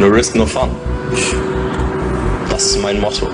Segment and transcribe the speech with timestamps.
[0.00, 0.70] No risk, no fun.
[2.48, 3.28] Das ist mein Motto.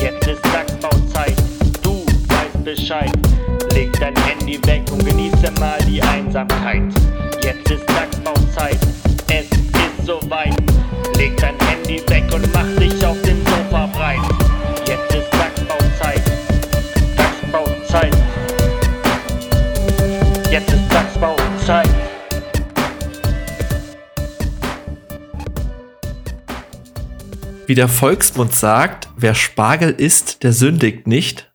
[0.00, 1.34] Jetzt ist Sackbauzeit,
[1.82, 3.10] du weißt Bescheid.
[3.72, 6.84] Leg dein Handy weg und genieße mal die Einsamkeit.
[7.42, 8.78] Jetzt ist Sackbauzeit,
[9.26, 10.54] es ist soweit.
[11.16, 11.57] Leg dein
[27.78, 31.52] der Volksmund sagt, wer Spargel isst, der sündigt nicht.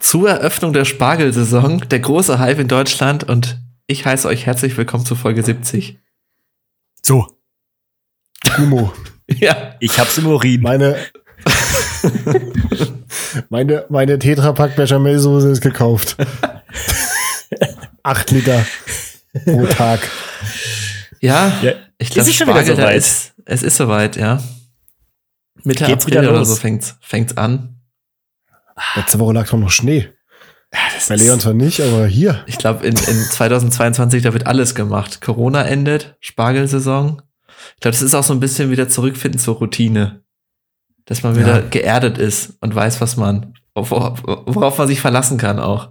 [0.00, 5.04] Zur Eröffnung der Spargelsaison, der große Hype in Deutschland und ich heiße euch herzlich willkommen
[5.04, 5.98] zu Folge 70.
[7.02, 7.26] So.
[8.56, 8.94] Timo.
[9.30, 10.62] Ja, Ich hab's im Urin.
[10.62, 10.96] Meine,
[13.50, 16.16] meine, meine Tetrapack Bechamelsoße ist gekauft.
[18.02, 18.64] Acht Liter
[19.44, 20.00] pro Tag.
[21.20, 24.42] ja, Ja, ich ist glaube, es schon wieder Spargel, ist, es ist soweit, ja.
[25.64, 27.80] Mitte Geht's April wieder oder so fängt's, fängt's an.
[28.96, 30.08] Letzte Woche lag doch noch Schnee.
[31.08, 32.44] Bei Leon zwar nicht, aber hier.
[32.46, 32.96] Ich glaube, in, in
[33.30, 35.20] 2022, da wird alles gemacht.
[35.22, 37.22] Corona endet, Spargelsaison.
[37.74, 40.22] Ich glaube, das ist auch so ein bisschen wieder zurückfinden zur Routine.
[41.06, 41.68] Dass man wieder Ja.
[41.68, 45.88] geerdet ist und weiß, was man, worauf, worauf man sich verlassen kann auch.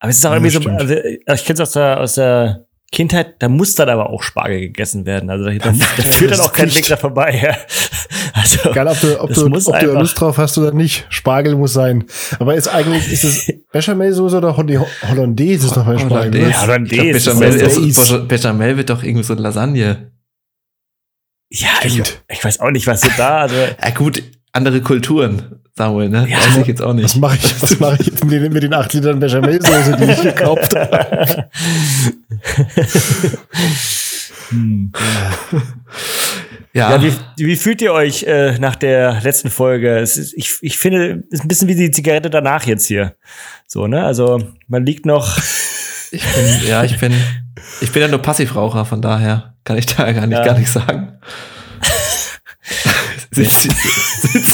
[0.00, 2.66] Aber es ist auch Ja, irgendwie so, also, ich kenne es aus der, aus der
[2.90, 5.28] Kindheit, da muss dann aber auch Spargel gegessen werden.
[5.28, 6.74] Also da, da, da führt dann auch kein.
[6.74, 7.40] Weg da vorbei.
[7.42, 7.56] Ja.
[8.44, 11.06] Also, Egal, ob du, ob du, muss ob du Lust drauf hast oder nicht.
[11.08, 12.04] Spargel muss sein.
[12.38, 16.10] Aber ist eigentlich, ist es Bechamelsoße oder Hollandaise ist doch bei Spargel.
[16.40, 16.60] Hollandaise.
[16.60, 20.10] Hollandaise Ich glaub, ist Bechamel, ist, Bechamel wird doch irgendwie so Lasagne.
[21.50, 24.22] ja, ich, ich weiß auch nicht, was du da, also, Ja gut,
[24.52, 26.26] andere Kulturen, Samuel, ne?
[26.28, 26.36] Ja.
[26.38, 27.16] Weiß ich jetzt auch Was nicht.
[27.16, 30.22] mache ich, was mache ich jetzt mit den, mit den acht Litern Bechamelsoße, die ich
[30.22, 31.48] gekauft habe?
[34.50, 34.92] hm.
[36.74, 37.12] Ja, Ja, wie,
[37.46, 39.96] wie fühlt ihr euch äh, nach der letzten Folge?
[39.98, 43.14] Es ist, ich, ich finde, es ist ein bisschen wie die Zigarette danach jetzt hier.
[43.68, 44.04] So, ne?
[44.04, 45.38] Also, man liegt noch.
[46.10, 47.14] ich bin, ja, ich bin,
[47.80, 50.44] ich bin ja nur Passivraucher, von daher kann ich da gar nicht, Ja.
[50.44, 51.18] gar nicht sagen.
[53.34, 53.44] Hier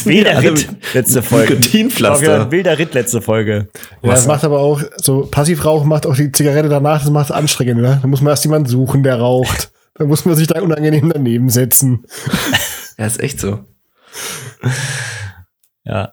[0.04, 1.54] Wilder Ritt, letzte Folge.
[1.54, 2.50] Nikotinpflaster.
[2.50, 3.68] Wilder Ritt, letzte Folge.
[4.02, 7.30] Ja, das macht aber auch, so Passivrauch macht auch die Zigarette danach, das macht es
[7.30, 7.98] anstrengend, ne?
[8.00, 9.70] Da muss man erst jemanden suchen, der raucht.
[10.00, 12.06] Da muss man sich da unangenehm daneben setzen.
[12.98, 13.64] Ja, ist echt so.
[15.84, 16.12] Ja.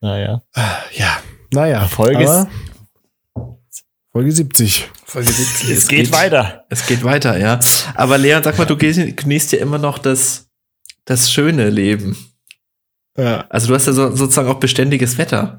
[0.00, 0.42] Naja.
[0.92, 1.18] Ja,
[1.52, 1.88] naja.
[1.88, 2.48] Folge aber
[4.12, 4.90] Folge 70.
[5.06, 5.70] Folge 70.
[5.70, 6.66] Es, geht, weiter.
[6.70, 7.58] Es geht weiter, ja.
[7.96, 10.46] Aber Leon, sag mal, du gehst- genießt ja immer noch das,
[11.04, 12.16] das schöne Leben.
[13.16, 13.46] Ja.
[13.48, 15.56] Also du hast ja so, sozusagen auch beständiges Wetter.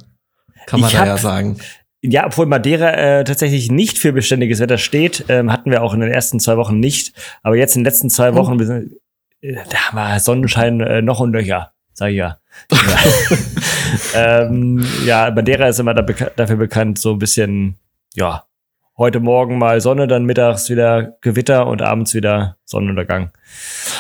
[0.68, 1.60] Kann man Ich da hab- ja sagen.
[2.08, 6.02] Ja, obwohl Madeira äh, tatsächlich nicht für beständiges Wetter steht, ähm, hatten wir auch in
[6.02, 7.14] den ersten zwei Wochen nicht.
[7.42, 8.94] Aber jetzt in den letzten zwei Wochen, wir sind,
[9.42, 12.40] äh, da wir Sonnenschein äh, noch und nöcher, sag ich ja.
[12.72, 12.80] ja.
[14.44, 17.78] ähm, ja, Madeira ist immer da beka dafür bekannt, so ein bisschen,
[18.14, 18.44] ja,
[18.98, 23.32] heute Morgen mal Sonne, dann mittags wieder Gewitter und abends wieder Sonnenuntergang.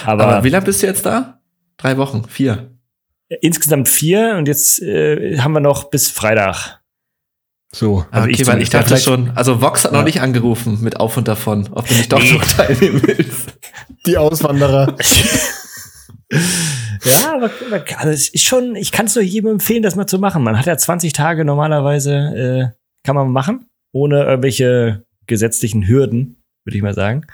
[0.05, 1.39] Aber, Aber wie lange bist du jetzt da?
[1.77, 2.69] Drei Wochen, vier.
[3.41, 6.84] insgesamt vier und jetzt äh, haben wir noch bis Freitag.
[7.75, 8.05] So.
[8.09, 10.05] Also okay, ich weil ich dachte schon, also Vox hat noch Ja.
[10.05, 13.57] nicht angerufen mit Auf und Davon, ob du nicht doch noch teilnehmen willst.
[14.05, 14.95] Die Auswanderer.
[16.31, 20.07] Ja, aber, aber also es ist schon, ich kann es nur jedem empfehlen, das mal
[20.07, 20.41] zu machen.
[20.43, 22.13] Man hat ja 20 Tage normalerweise,
[22.73, 27.27] äh, kann man machen, ohne irgendwelche gesetzlichen Hürden, würde ich mal sagen.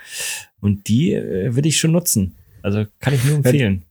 [0.59, 2.35] Und die äh, würde ich schon nutzen.
[2.63, 3.85] Also kann ich nur empfehlen.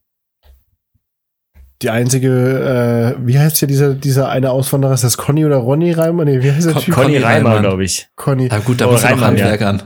[1.81, 4.93] Die einzige, äh, wie heißt hier dieser, dieser eine Auswanderer?
[4.93, 6.25] Ist das Conny oder Ronny Reimer?
[6.25, 6.93] Nee, wie heißt der Con- Typ?
[6.93, 7.63] Conny Conny Reimer, Reimann.
[7.63, 8.07] glaube ich.
[8.15, 8.47] Conny.
[8.51, 9.43] Na gut, da Oh, muss er noch Reimann, ja.
[9.45, 9.81] handwerkern.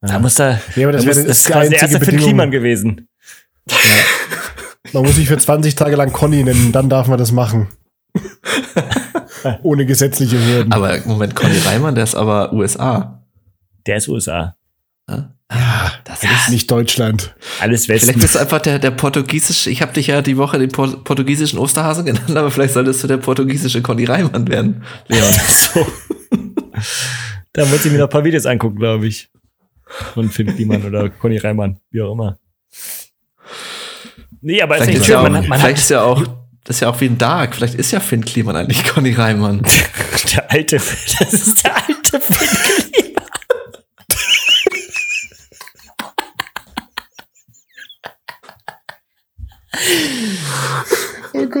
[0.00, 1.98] Da muss da, Ja, aber das, da wäre muss, das ist quasi der einzige erste
[1.98, 2.24] Finn Bedingung.
[2.26, 3.08] Kliman gewesen.
[4.92, 7.68] Man muss sich für 20 Tage lang Conny nennen, dann darf man das machen.
[9.62, 10.72] Ohne gesetzliche Hürden.
[10.72, 13.22] Aber Moment, Conny Reimann, der ist aber USA.
[13.86, 14.56] Der ist USA.
[15.08, 17.34] Ja, Ah, das ist nicht Deutschland.
[17.60, 18.06] Alles Westen.
[18.06, 21.04] Vielleicht bist du einfach der, der portugiesische, ich habe dich ja die Woche den Por
[21.04, 25.32] portugiesischen Osterhasen genannt, aber vielleicht solltest du der portugiesische Conny Reimann werden, Leon.
[25.32, 25.86] so.
[27.52, 29.28] da muss ich mir noch ein paar Videos angucken, glaube ich.
[30.14, 32.38] Von Finn Kliman oder Conny Reimann, wie auch immer.
[34.40, 36.22] Nee, aber Vielleicht ist, ja auch, Man, man vielleicht hat ist ja auch,
[36.64, 39.62] das ist ja auch wie ein Dark, vielleicht ist ja Finn Kliman eigentlich Conny Reimann.
[40.34, 43.14] der alte, das ist der alte Finn Kliman.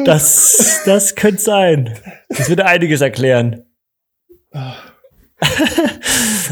[0.04, 1.98] Das, das könnte sein.
[2.28, 3.64] Das würde einiges erklären.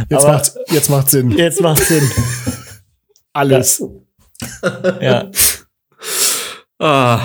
[0.09, 1.31] Jetzt Aber- macht jetzt macht Sinn.
[1.33, 2.11] Jetzt macht Sinn.
[3.33, 3.83] Alles.
[5.01, 5.31] Ja.
[6.79, 7.21] Ah,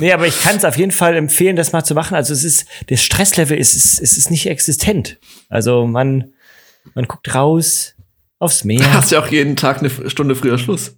[0.00, 2.14] Nee, aber ich kann es auf jeden Fall empfehlen, das mal zu machen.
[2.14, 5.18] Also es ist, das Stresslevel ist, ist, ist, ist nicht existent.
[5.48, 6.32] Also man,
[6.94, 7.94] man guckt raus
[8.38, 8.92] aufs du Meer.
[8.92, 10.96] hast ja auch jeden Tag eine Stunde früher Schluss.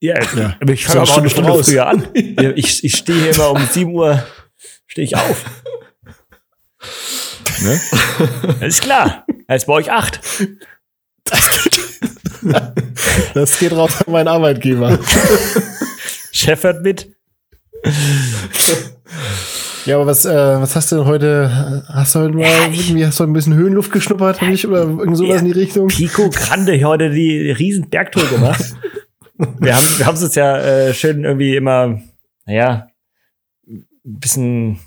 [0.00, 0.56] Ja, Ja.
[0.60, 1.66] aber ich fange aber auch eine Stunde raus.
[1.68, 2.06] früher an.
[2.14, 4.22] Ja, Ich, ich stehe hier immer um 7 Uhr,
[4.86, 5.44] stehe ich auf.
[7.62, 7.80] Ne?
[8.58, 9.24] Das ist klar.
[9.46, 10.20] Als bei euch 8.
[13.34, 14.98] Das geht raus an meinen Arbeitgeber.
[16.32, 17.12] Chef hört mit.
[19.86, 21.84] Ja, aber was, äh, was hast du denn heute?
[21.88, 25.16] Hast du heute mal irgendwie hast du ein bisschen Höhenluft geschnuppert, hab ich, oder irgend
[25.16, 25.38] sowas Ja.
[25.40, 25.88] in die Richtung?
[25.88, 28.74] Pico Grande heute die riesen Bergtour gemacht.
[29.58, 32.00] Wir haben wir haben es uns ja äh, schön irgendwie immer,
[32.46, 32.88] naja,
[33.66, 34.80] ein bisschen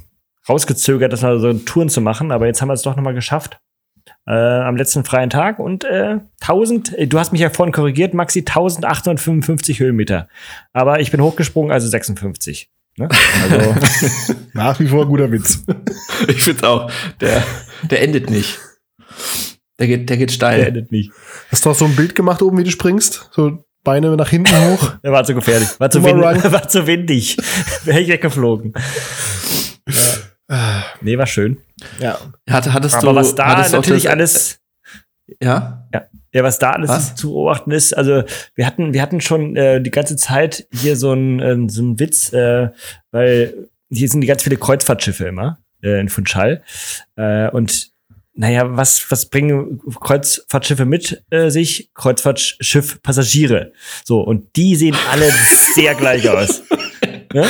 [0.47, 3.59] rausgezögert, das mal so Touren zu machen, aber jetzt haben wir es doch nochmal geschafft.
[4.27, 8.13] Äh, am letzten freien Tag und äh, 1000, äh, du hast mich ja vorhin korrigiert,
[8.13, 10.27] Maxi, 1855 Höhenmeter.
[10.73, 12.69] Aber ich bin hochgesprungen, also 56.
[12.97, 13.09] Ne?
[13.41, 13.75] Also,
[14.53, 15.65] Nach wie vor guter Witz.
[16.27, 16.89] Ich find's auch.
[17.19, 17.43] Der,
[17.83, 18.59] der endet nicht.
[19.79, 20.61] Der geht, der geht der steil.
[20.61, 21.11] endet nicht.
[21.51, 23.29] Hast du auch so ein Bild gemacht oben, wie du springst?
[23.33, 24.97] So Beine nach hinten hoch?
[25.01, 25.69] Der war zu gefährlich.
[25.79, 26.21] War zu, wind,
[26.51, 27.37] war zu windig.
[27.85, 28.73] Wäre ich weggeflogen.
[30.99, 31.57] Nee, war schön.
[31.99, 32.19] Ja.
[32.49, 34.59] Hatte, hattest Aber du, was da natürlich alles,
[35.41, 35.87] Ja?
[36.33, 37.15] ja, was da alles Was?
[37.15, 38.23] zu beobachten ist, also
[38.55, 41.99] wir hatten, wir hatten schon äh, die ganze Zeit hier so einen äh, so einen
[41.99, 42.69] Witz, äh,
[43.11, 46.61] weil hier sind die ganz viele Kreuzfahrtschiffe immer äh, in Funchal.
[47.15, 47.91] Äh, und
[48.35, 51.89] naja, was, was bringen Kreuzfahrtschiffe mit äh, sich?
[51.93, 53.71] Kreuzfahrtschiff Passagiere.
[54.03, 55.31] So, und die sehen alle
[55.73, 56.61] sehr gleich aus.
[57.33, 57.45] ne?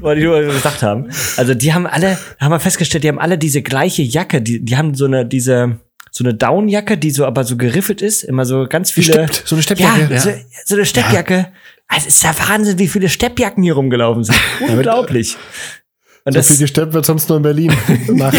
[0.00, 1.10] Wollte ich nur gesagt haben.
[1.36, 4.76] Also die haben alle, haben wir festgestellt, die haben alle diese gleiche Jacke, die, die
[4.76, 8.66] haben so eine, diese, so eine Downjacke, die so aber so geriffelt ist, immer so
[8.66, 9.26] ganz viele.
[9.26, 10.20] Gesteppt, so eine Ja, Steppjacke.
[10.20, 10.30] So,
[10.64, 11.52] so eine Steppjacke.
[11.88, 14.38] Also es ist ja Wahnsinn, wie viele Steppjacken hier rumgelaufen sind.
[14.68, 15.36] Unglaublich.
[16.24, 17.72] Und So das, viel gesteppt wird sonst nur in Berlin.
[18.08, 18.32] Nach,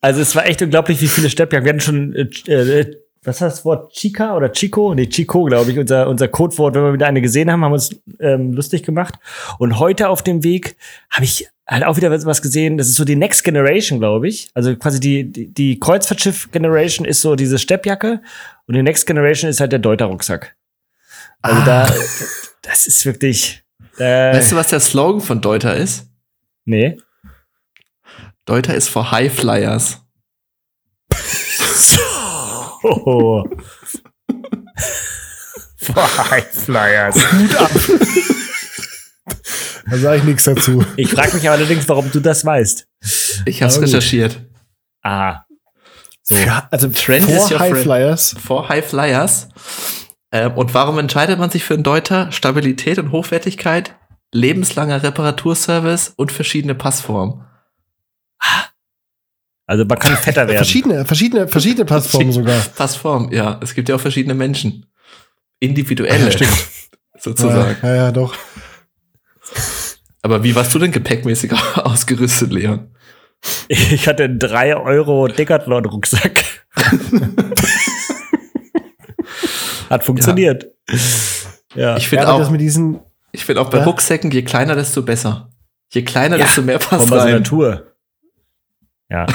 [0.00, 1.64] also es war echt unglaublich, wie viele Steppjacken.
[1.64, 3.92] Wir hatten schon, äh, äh, was heißt das Wort?
[3.92, 4.94] Chica oder Chico?
[4.94, 7.74] Nee, Chico, glaube ich, unser, unser Codewort, wenn wir wieder eine gesehen haben, haben wir
[7.74, 9.14] uns ähm, lustig gemacht.
[9.58, 10.76] Und heute auf dem Weg
[11.10, 12.78] habe ich halt auch wieder was gesehen.
[12.78, 14.50] Das ist so die Next Generation, glaube ich.
[14.54, 18.20] Also quasi die, die, die Kreuzfahrtschiff Generation ist so diese Steppjacke
[18.66, 20.56] und die Next Generation ist halt der Deuter-Rucksack.
[21.42, 21.86] Also da,
[22.62, 23.62] das ist wirklich,
[23.98, 26.06] äh, Weißt du, was der Slogan von Deuter ist?
[26.64, 26.96] nee.
[28.44, 29.98] Deuter ist for High Flyers.
[32.84, 33.44] Oh.
[35.78, 37.16] Flyers.
[39.90, 40.84] da sage ich nichts dazu.
[40.96, 42.86] Ich frage mich allerdings, warum du das weißt.
[43.46, 43.94] Ich hab's Aber gut.
[43.94, 44.40] recherchiert.
[45.02, 45.42] Ah.
[46.28, 47.82] Ja, also Trend vor is your High.
[47.82, 48.36] Flyers.
[48.44, 49.48] For High Flyers.
[50.32, 52.30] Ähm, und warum entscheidet man sich für einen Deuter?
[52.32, 53.94] Stabilität und Hochwertigkeit,
[54.32, 57.44] lebenslanger Reparaturservice und verschiedene Passformen.
[59.66, 60.56] Also man kann fetter werden.
[60.56, 62.58] Verschiedene, verschiedene, verschiedene Passformen sogar.
[62.76, 63.60] Passform, ja.
[63.62, 64.86] Es gibt ja auch verschiedene Menschen.
[65.60, 66.24] Individuelle.
[66.24, 66.56] Ja, stimmt.
[67.18, 67.76] Sozusagen.
[67.82, 68.34] Ja, ja, ja, doch.
[70.22, 72.94] Aber wie warst du denn gepäckmäßig ausgerüstet, Leon?
[73.68, 76.44] Ich hatte einen 3 Euro Decathlon-Rucksack.
[79.90, 80.66] Hat funktioniert.
[81.74, 81.96] Ja.
[81.96, 83.00] Ich Ja, finde aber auch, das mit diesen,
[83.32, 83.84] ich finde auch bei Ja?
[83.84, 85.50] Rucksäcken, je kleiner, desto besser.
[85.92, 86.44] Je kleiner, Ja.
[86.46, 87.44] desto mehr passt rein.
[87.44, 87.84] Tour.
[89.10, 89.26] Ja.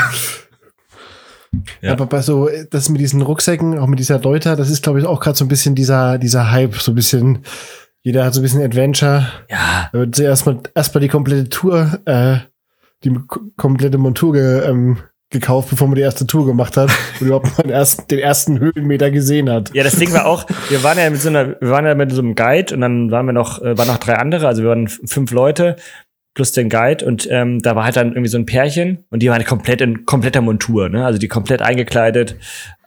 [1.81, 1.91] Ja.
[1.91, 5.05] aber bei so, das mit diesen Rucksäcken, auch mit dieser Deuter, das ist, glaube ich,
[5.05, 7.43] auch gerade so ein bisschen dieser, dieser Hype, so ein bisschen,
[8.01, 9.27] jeder hat so ein bisschen Adventure.
[9.49, 9.89] Ja.
[9.93, 12.37] Da wird zuerst mal, erst mal die komplette Tour, äh,
[13.03, 13.13] die
[13.55, 14.97] komplette Montur ge, ähm,
[15.33, 18.59] gekauft, bevor man die erste Tour gemacht hat und überhaupt mal den ersten, den ersten
[18.59, 19.73] Höhenmeter gesehen hat.
[19.73, 22.11] Ja, das Ding war auch, wir waren ja mit so einer, wir waren ja mit
[22.11, 24.69] so einem Guide und dann waren wir noch, äh, waren noch drei andere, also wir
[24.69, 25.75] waren fünf Leute
[26.33, 29.29] plus den Guide und ähm, da war halt dann irgendwie so ein Pärchen und die
[29.29, 31.05] waren komplett in kompletter Montur, ne?
[31.05, 32.37] Also die komplett eingekleidet,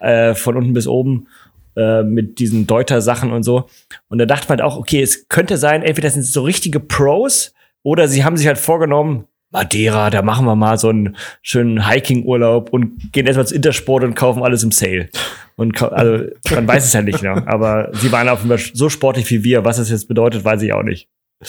[0.00, 1.28] äh, von unten bis oben
[1.76, 3.68] äh, mit diesen Deuter-Sachen und so.
[4.08, 6.80] Und da dachte man halt auch, okay, es könnte sein, entweder das sind so richtige
[6.80, 9.26] Pros oder sie haben sich halt vorgenommen,
[9.56, 14.14] Madeira, da machen wir mal so einen schönen Hiking-Urlaub und gehen erstmal zu Intersport und
[14.14, 15.08] kaufen alles im Sale.
[15.56, 17.42] Und also, man weiß es ja nicht, ne?
[17.46, 19.64] aber sie waren auf jeden Fall so sportlich wie wir.
[19.64, 21.08] Was es jetzt bedeutet, weiß ich auch nicht.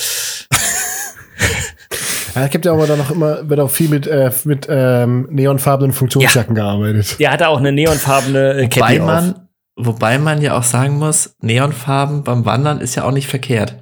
[2.35, 5.27] Ja, es gibt ja auch dann noch immer, wird auch viel mit, äh, mit ähm,
[5.31, 7.19] neonfarbenen Funktionsjacken gearbeitet.
[7.19, 9.05] Der hatte auch eine neonfarbene äh, Wobei Cappy auf.
[9.07, 13.77] man, wobei man ja auch sagen muss, Neonfarben beim Wandern ist ja auch nicht verkehrt.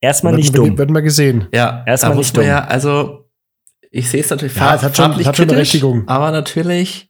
[0.00, 0.78] Erstmal nicht wird, dumm.
[0.78, 1.48] Wird mal gesehen.
[1.52, 2.44] Ja, Erstmal nicht dumm.
[2.44, 3.25] ja, also
[3.96, 6.08] ich sehe es natürlich Ja, es hat schon- farblich hat schon kritisch, Berechtigung.
[6.08, 7.08] aber natürlich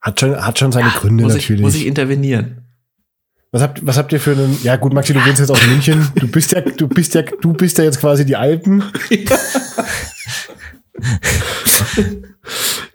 [0.00, 1.62] Hat schon, hat schon seine Gründe muss ich, natürlich.
[1.62, 2.58] muss ich intervenieren.
[3.52, 5.70] Was habt, was habt ihr für einen, ja gut, Maxi, du wohnst jetzt auch in
[5.70, 6.08] München.
[6.14, 8.82] Du bist ja, du bist ja, du bist ja jetzt quasi die Alpen.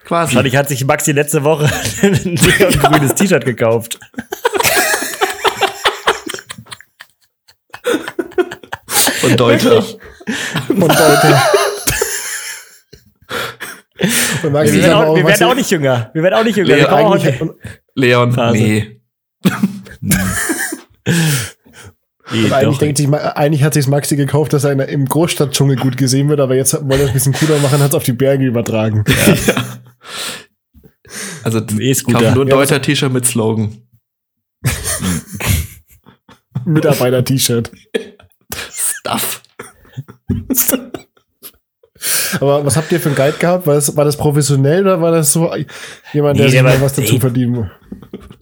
[0.06, 0.36] Quasi.
[0.36, 1.66] Wahrscheinlich hat sich Maxi letzte Woche
[2.02, 4.00] ein grünes T-Shirt gekauft.
[9.24, 9.84] Und Deutscher.
[10.70, 11.42] Und Leute.
[14.44, 16.12] Und Maxi Wir ist werden, auch, wir werden auch nicht jünger.
[16.14, 16.76] Wir werden auch nicht jünger.
[16.76, 17.56] Nee, Wir.
[17.96, 19.02] Leon, nee.
[22.30, 25.96] Und eigentlich, denkt sich, eigentlich hat sich Maxi gekauft, dass er in, im Großstadtdschungel gut
[25.98, 28.12] gesehen wird, aber jetzt wollen wir es ein bisschen cooler machen, hat es auf die
[28.12, 29.06] Berge übertragen.
[31.44, 32.20] Also E-Scooter.
[32.20, 33.78] kaufen nur ein Ja, deutscher T-Shirt mit Slogan.
[36.66, 37.72] Mitarbeiter-T-Shirt.
[38.72, 39.42] Stuff.
[42.42, 43.66] Aber was habt ihr für einen Guide gehabt?
[43.68, 45.52] War das, war das professionell oder war das so
[46.14, 47.20] jemand, der Nee, sich der mal war- was dazu nee.
[47.20, 47.72] verdienen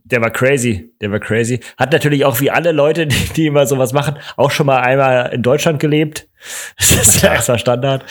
[0.05, 0.91] Der war crazy.
[1.01, 1.59] Der war crazy.
[1.77, 5.31] Hat natürlich auch wie alle Leute, die, die immer sowas machen, auch schon mal einmal
[5.33, 6.27] in Deutschland gelebt.
[6.77, 8.05] Das ist ja erstmal Standard.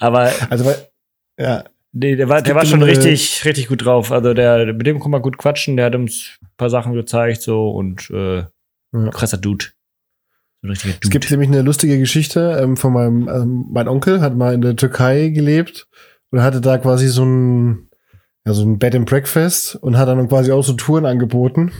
[0.00, 0.72] Aber Also,
[1.38, 4.10] ja, nee, der war, der war schon richtig, richtig gut drauf.
[4.12, 5.76] Also der, mit dem kann man gut quatschen.
[5.76, 8.38] Der hat uns ein paar Sachen gezeigt, so und äh,
[8.92, 9.10] Ja.
[9.12, 9.66] krasser Dude.
[10.70, 11.10] Richtiger Es Dude.
[11.10, 14.76] gibt nämlich eine lustige Geschichte ähm, von meinem, ähm, mein Onkel hat mal in der
[14.76, 15.86] Türkei gelebt
[16.30, 17.88] und hatte da quasi so ein,
[18.44, 21.72] ja, so ein Bed and Breakfast und hat dann quasi auch so Touren angeboten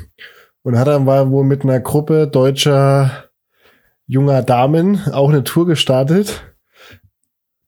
[0.62, 3.28] und hat dann war wohl mit einer Gruppe deutscher
[4.06, 6.42] junger Damen auch eine Tour gestartet,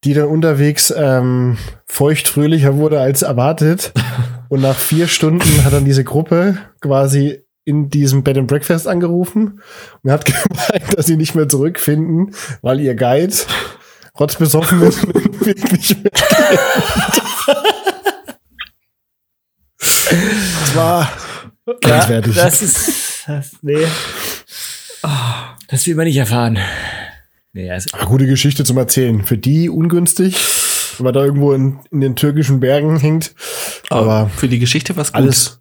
[0.04, 3.92] die dann unterwegs ähm, feuchtfröhlicher wurde als erwartet
[4.48, 9.60] und nach vier Stunden hat dann diese Gruppe quasi in diesem Bed and Breakfast angerufen
[10.02, 13.34] und hat gemeint, dass sie nicht mehr zurückfinden, weil ihr Guide
[14.18, 15.96] rotzbesoffen ist und wirklich
[19.78, 21.12] Das war
[21.80, 22.34] grenzwertig.
[22.34, 23.86] Das ist, das, nee.
[25.68, 26.58] Das will man nicht erfahren.
[27.52, 29.24] Nee, also, Eine gute Geschichte zum Erzählen.
[29.24, 30.36] Für die ungünstig,
[30.98, 33.34] wenn man da irgendwo in, in den türkischen Bergen hängt.
[33.88, 35.22] Aber Aber für die Geschichte was gut.
[35.22, 35.59] alles,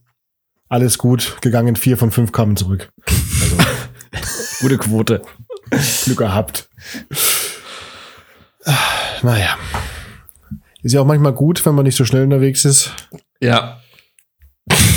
[0.69, 1.75] alles gut gegangen.
[1.75, 2.91] Vier von fünf kamen zurück.
[4.61, 5.21] gute Quote.
[6.05, 6.69] Glück gehabt.
[9.21, 9.57] Naja.
[10.81, 12.91] Ist ja auch manchmal gut, wenn man nicht so schnell unterwegs ist.
[13.41, 13.81] Ja.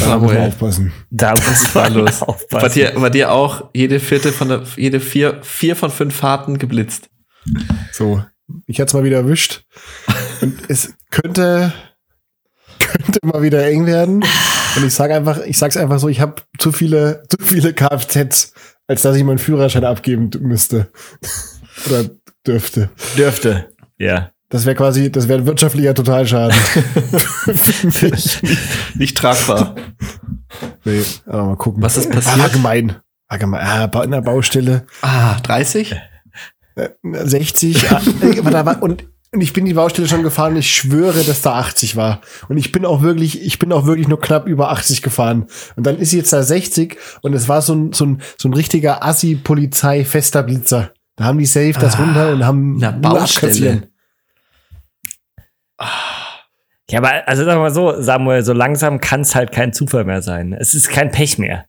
[0.00, 0.93] Da muss man aufpassen.
[1.11, 2.21] Da muss war man los?
[2.21, 2.75] Bei aufpassen.
[2.75, 7.09] dir, bei dir auch jede vierte von der, jede vier, vier von fünf Fahrten geblitzt.
[7.93, 8.23] So,
[8.67, 9.64] ich hatte es mal wieder erwischt.
[10.41, 11.73] Und es könnte,
[12.79, 14.25] könnte mal wieder eng werden.
[14.76, 18.52] Und ich sage einfach, ich sag's einfach so, ich habe zu viele, zu viele Kfz,
[18.87, 20.88] als dass ich meinen Führerschein abgeben müsste.
[21.87, 22.05] Oder
[22.47, 22.91] dürfte.
[23.17, 23.69] Dürfte.
[23.99, 24.31] Ja.
[24.49, 26.55] Das wäre quasi, das wäre ein wirtschaftlicher Totalschaden.
[28.95, 29.75] Nicht tragbar.
[30.85, 31.83] Nee, aber mal gucken.
[31.83, 32.41] Was ist Ah, passiert?
[32.41, 32.97] Allgemein.
[33.29, 33.61] Allgemein.
[33.67, 34.87] Ah, in der Baustelle.
[35.00, 35.95] Ah, 30?
[37.02, 37.91] 60.
[37.91, 40.57] ah, äh, warte, aber- und, und ich bin die Baustelle schon gefahren.
[40.57, 42.21] Ich schwöre, dass da 80 war.
[42.49, 45.47] Und ich bin auch wirklich, ich bin auch wirklich nur knapp über 80 gefahren.
[45.75, 48.49] Und dann ist sie jetzt da 60 und es war so ein, so ein, so
[48.49, 50.93] ein richtiger Assi-Polizei-fester Blitzer.
[51.17, 53.23] Da haben die safe das Ah, runter und haben na, nur Baustelle.
[53.23, 53.87] abkassieren.
[56.91, 60.21] Ja, aber also sag mal so, Samuel, so langsam kann es halt kein Zufall mehr
[60.21, 60.53] sein.
[60.53, 61.65] Es ist kein Pech mehr.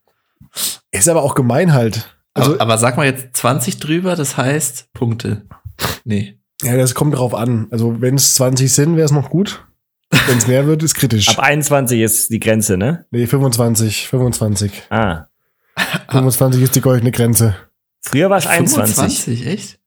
[0.90, 2.14] Ist aber auch gemein halt.
[2.34, 5.46] Also, aber, aber sag mal jetzt 20 drüber, das heißt Punkte.
[6.04, 6.38] Nee.
[6.62, 7.68] Ja, das kommt drauf an.
[7.70, 9.66] Also, wenn es 20 sind, wäre es noch gut.
[10.26, 11.28] Wenn es mehr wird, ist kritisch.
[11.30, 13.06] Ab 21 ist die Grenze, ne?
[13.10, 14.84] nee, 25, 25.
[14.90, 15.26] Ah.
[16.10, 17.56] 25 ist die goldene Grenze.
[18.00, 18.94] Früher war es 21.
[18.94, 19.78] 25, echt?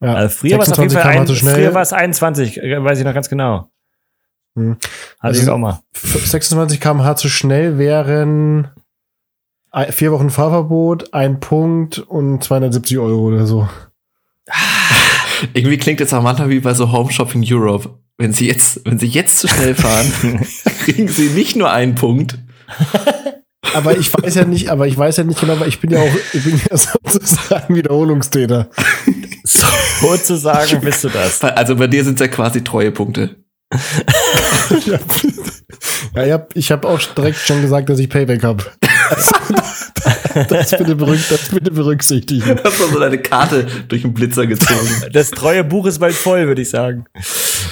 [0.00, 0.14] Ja.
[0.14, 1.54] Also früher war es auf jeden 26 Fall ein, man zu schnell.
[1.54, 3.70] früher war es 21, äh, weiß ich noch ganz genau.
[4.56, 4.72] Hm.
[4.74, 4.80] Hatte
[5.20, 5.80] Also- ich auch mal.
[5.94, 8.68] 26 km/h zu schnell wären
[9.90, 13.68] vier Wochen Fahrverbot, ein Punkt und 270 Euro oder so.
[15.54, 17.98] Irgendwie klingt auch manchmal wie bei so Home Shopping Europe.
[18.18, 20.12] Wenn sie jetzt, wenn sie jetzt zu schnell fahren,
[20.84, 22.38] kriegen sie nicht nur einen Punkt.
[23.74, 26.00] Aber ich weiß ja nicht, aber ich weiß ja nicht genau, weil ich bin ja
[26.00, 28.68] auch, ich bin ja sozusagen Wiederholungstäter.
[29.44, 31.42] Sozusagen bist du das.
[31.42, 33.36] Also bei dir sind es ja quasi Treuepunkte.
[34.86, 34.98] Ja,
[36.14, 38.64] ja ich habe ich hab auch direkt schon gesagt, dass ich Payback habe.
[39.10, 42.56] Also, das, bitte berück, das bitte berücksichtigen.
[42.56, 44.88] Du hast so deine Karte durch den Blitzer gezogen.
[45.12, 47.06] Das treue Buch ist bald voll, würde ich sagen.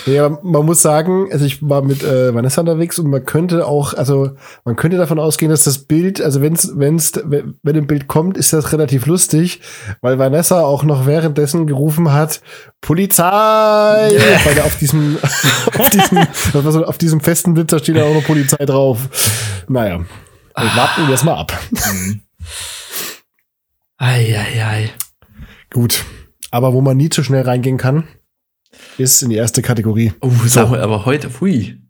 [0.06, 3.94] Ja, man muss sagen, also ich war mit äh, Vanessa unterwegs und man könnte auch,
[3.94, 4.30] also
[4.64, 8.36] man könnte davon ausgehen, dass das Bild, also wenn's, wenn's, wenn wenn ein Bild kommt,
[8.36, 9.60] ist das relativ lustig,
[10.00, 12.40] weil Vanessa auch noch währenddessen gerufen hat,
[12.80, 13.24] Polizei!
[13.24, 15.18] Weil da auf diesem,
[15.78, 19.08] auf diesem, auf diesem festen Blitzer steht da auch noch Polizei drauf.
[19.68, 20.00] Naja.
[20.60, 21.52] Wir warten wir jetzt mal ab.
[23.96, 24.90] Eieiei.
[25.70, 26.04] Gut.
[26.50, 28.08] Aber wo man nie zu schnell reingehen kann,
[28.98, 30.12] ist in die erste Kategorie.
[30.20, 31.80] Oh, sag mal, aber heute, hui.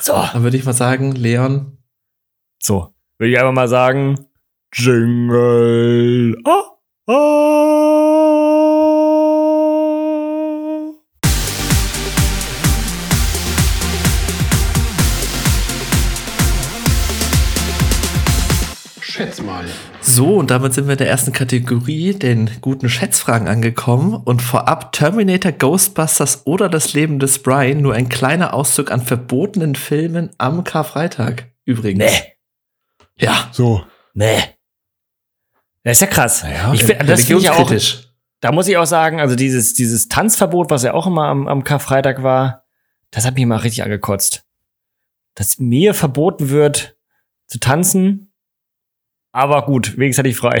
[0.00, 0.14] So.
[0.14, 1.78] Dann würde ich mal sagen, Leon,
[2.58, 2.94] So.
[3.18, 4.26] Würde ich einfach mal sagen,
[4.74, 6.36] Jingle.
[6.44, 7.65] Ah, ah.
[20.16, 24.14] So, und damit sind wir in der ersten Kategorie, den guten Schätzfragen angekommen.
[24.14, 29.74] Und vorab Terminator, Ghostbusters oder das Leben des Brian, nur ein kleiner Auszug an verbotenen
[29.74, 31.52] Filmen am Karfreitag.
[31.66, 31.98] Übrigens.
[31.98, 32.32] Nee,
[33.18, 33.50] Ja.
[33.52, 33.84] So.
[34.14, 34.38] nee.
[35.84, 36.42] Das ist ja krass.
[36.42, 38.08] ja ich find, das finde ich auch, religionskritisch.
[38.40, 41.62] da muss ich auch sagen, also dieses, dieses Tanzverbot, was ja auch immer am, am
[41.62, 42.64] Karfreitag war,
[43.10, 44.46] das hat mich immer richtig angekotzt.
[45.34, 46.96] Dass mir verboten wird,
[47.48, 48.25] zu tanzen,
[49.36, 50.60] aber gut, wenigstens hatte ich frei.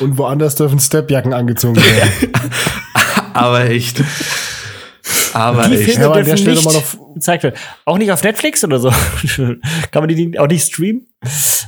[0.00, 2.32] Und woanders dürfen Stepjacken angezogen werden.
[3.32, 4.02] Aber echt.
[5.34, 5.84] Aber Die echt.
[5.84, 7.56] Filme Ja, aber an der dürfen Stelle nicht mal noch- gezeigt werden.
[7.84, 8.90] Auch nicht auf Netflix oder so.
[9.90, 11.06] Kann man die auch nicht streamen?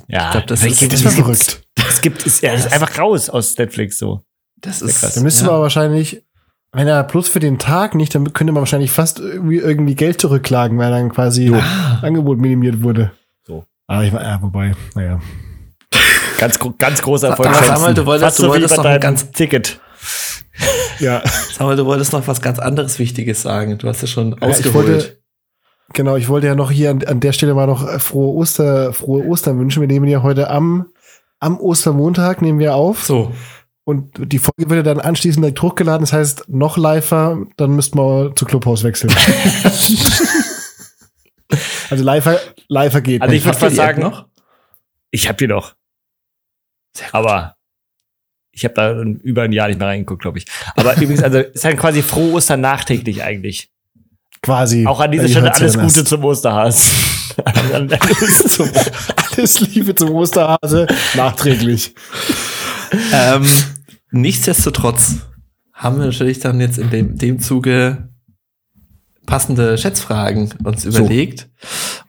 [0.09, 1.61] Ja, Ich glaub, das Das ist verrückt.
[1.89, 4.23] Es gibt, ist, ja, das ist einfach raus aus Netflix so.
[4.61, 5.03] Das krass.
[5.05, 5.51] ist Da müsste ja.
[5.53, 6.23] man wahrscheinlich,
[6.73, 10.21] wenn er plus für den Tag nicht, dann könnte man wahrscheinlich fast irgendwie, irgendwie Geld
[10.21, 11.55] zurückklagen, weil dann quasi
[12.03, 13.13] Angebot minimiert wurde.
[13.47, 13.65] So.
[13.87, 15.21] Aber ich war, ja, wobei, naja.
[16.39, 17.51] Ganz, ganz großer Erfolg.
[17.81, 19.81] mal, du wolltest- Fast du so wolltest noch ein ganz- Ticket.
[21.01, 21.23] Ja,
[21.53, 23.79] Sag mal, du wolltest noch was ganz anderes Wichtiges sagen.
[23.79, 24.75] Du hast es schon Ja, ich ausgeholt.
[24.89, 25.19] wollte-
[25.95, 28.93] genau, ich wollte ja noch hier an, an der Stelle mal noch äh, frohe Oster,
[28.93, 29.81] frohe Ostern wünschen.
[29.81, 30.87] Wir nehmen ja heute am,
[31.41, 33.05] am Ostermontag nehmen wir auf.
[33.05, 33.33] so.
[33.89, 36.03] Und die Folge wird ja dann anschließend direkt hochgeladen.
[36.03, 39.11] Das heißt, noch liver, dann müssten wir zu Clubhaus wechseln.
[41.89, 44.27] also liver, liver geht Also ich würde App sagen, noch?
[45.11, 45.75] ich habe die noch.
[46.95, 47.15] Sehr gut.
[47.15, 47.57] Aber
[48.53, 50.45] ich habe da über ein Jahr nicht mehr reingeguckt, glaube ich.
[50.77, 53.71] Aber übrigens, also ist halt quasi frohe Ostern nachträglich eigentlich.
[54.43, 54.87] Quasi.
[54.87, 56.91] Auch an dieser Stelle alles Gute zum Osterhas.
[57.43, 58.71] alles zum
[59.35, 61.95] Alles Liebe zum Osterhase, nachträglich.
[63.15, 63.49] ähm,
[64.11, 65.17] nichtsdestotrotz
[65.73, 68.09] haben wir natürlich dann jetzt in dem, dem Zuge
[69.27, 71.49] passende Schätzfragen uns überlegt.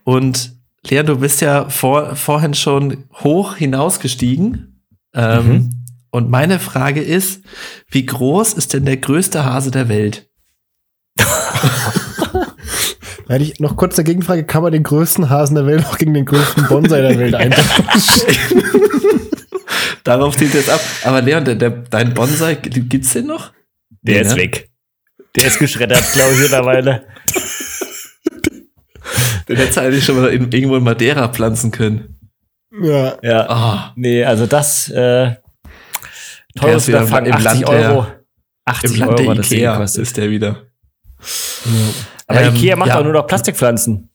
[0.04, 0.54] Und
[0.88, 4.82] Lea, du bist ja vor, vorhin schon hoch hinausgestiegen.
[5.14, 5.70] Ähm, Mhm.
[6.12, 7.44] Und meine Frage ist,
[7.92, 10.28] wie groß ist denn der größte Hase der Welt?
[13.28, 14.44] Hätte ich noch kurz eine Gegenfrage.
[14.44, 18.64] Kann man den größten Hasen der Welt auch gegen den größten Bonsai der Welt eintauschen?
[20.04, 20.82] Darauf zielt jetzt ab.
[21.04, 23.52] Aber Leon, der, der, dein Bonsai, gibt's den noch?
[24.02, 24.42] Der Nee, ist ne?
[24.42, 24.70] weg.
[25.36, 27.06] Der ist geschreddert, glaube ich, mittlerweile.
[29.48, 32.20] Den hättest du eigentlich schon mal in, irgendwo in Madeira pflanzen können.
[32.82, 33.18] ja.
[33.24, 33.50] Ja.
[33.50, 35.38] Ah, Nee, also das äh, Der
[36.56, 38.02] teures ist wieder Unterfangen, im 80 Land der- Euro.
[38.04, 38.14] Im
[38.66, 40.66] 80 Land Euro der Ikea ist der wieder.
[42.28, 43.00] Aber Ähm, Ikea macht ja.
[43.00, 44.10] auch nur noch Plastikpflanzen.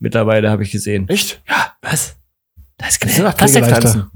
[0.00, 1.08] Mittlerweile habe ich gesehen.
[1.08, 1.40] Echt?
[1.48, 2.16] Ja, was?
[2.78, 3.68] Das ist ist nur noch Pflegeleichter.
[3.80, 4.10] Plastikpflanzen.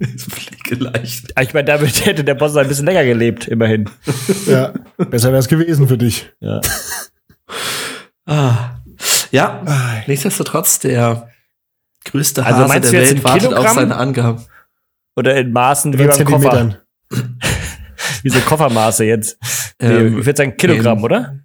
[0.18, 1.36] Pflegeleicht.
[1.36, 3.88] Aber Ich meine, damit hätte der Boss ein bisschen länger gelebt, immerhin.
[4.46, 4.72] Ja.
[4.96, 6.30] Besser wäre es gewesen für dich.
[6.40, 6.60] Ja.
[8.26, 8.76] Ah.
[9.30, 9.62] Ja,
[10.06, 11.28] nichtsdestotrotz, der
[12.04, 13.74] größte Also Hase meinst der du jetzt Welt in wartet auf Kilogramm?
[13.76, 14.44] seine Angaben.
[15.16, 16.76] Oder in Maßen wie beim Koffer.
[18.22, 19.38] Wie so Koffermaße jetzt.
[19.78, 21.38] Ähm, ich würde sagen Kilogramm, in- oder?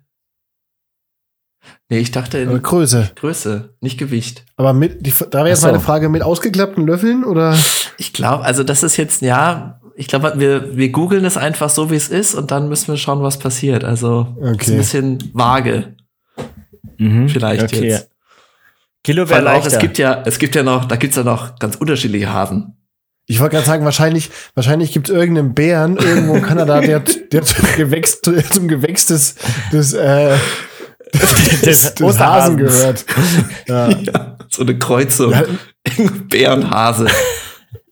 [1.90, 3.12] Nee, ich dachte in Größe.
[3.16, 4.44] Größe, nicht Gewicht.
[4.58, 5.68] Aber mit, die, da wäre jetzt so.
[5.68, 7.56] meine Frage, mit ausgeklappten Löffeln oder?
[7.98, 11.92] Ich glaube, also das ist jetzt, ja, ich glaube, wir, wir googeln es einfach so,
[11.92, 13.84] wie es ist und dann müssen wir schauen, was passiert.
[13.84, 14.72] Also ist Okay.
[14.72, 15.96] ein bisschen vage.
[16.98, 17.30] Mhm.
[17.30, 18.10] Vielleicht jetzt.
[19.04, 19.68] Kilo wäre auch, leichter.
[19.68, 22.76] es gibt ja, es gibt ja noch, da gibt's ja noch ganz unterschiedliche Hasen.
[23.28, 27.00] Ich wollte gerade sagen, wahrscheinlich, wahrscheinlich gibt es irgendeinen Bären irgendwo in Kanada, der,
[27.32, 28.22] der zum Gewächs,
[28.52, 29.36] zum Gewächs des,
[29.72, 30.36] des, äh,
[31.62, 33.06] des, des, des Hasen gehört.
[33.68, 33.90] Ja.
[33.90, 35.32] Ja, so eine Kreuzung.
[35.32, 35.44] Ja.
[36.30, 37.08] Bärenhase.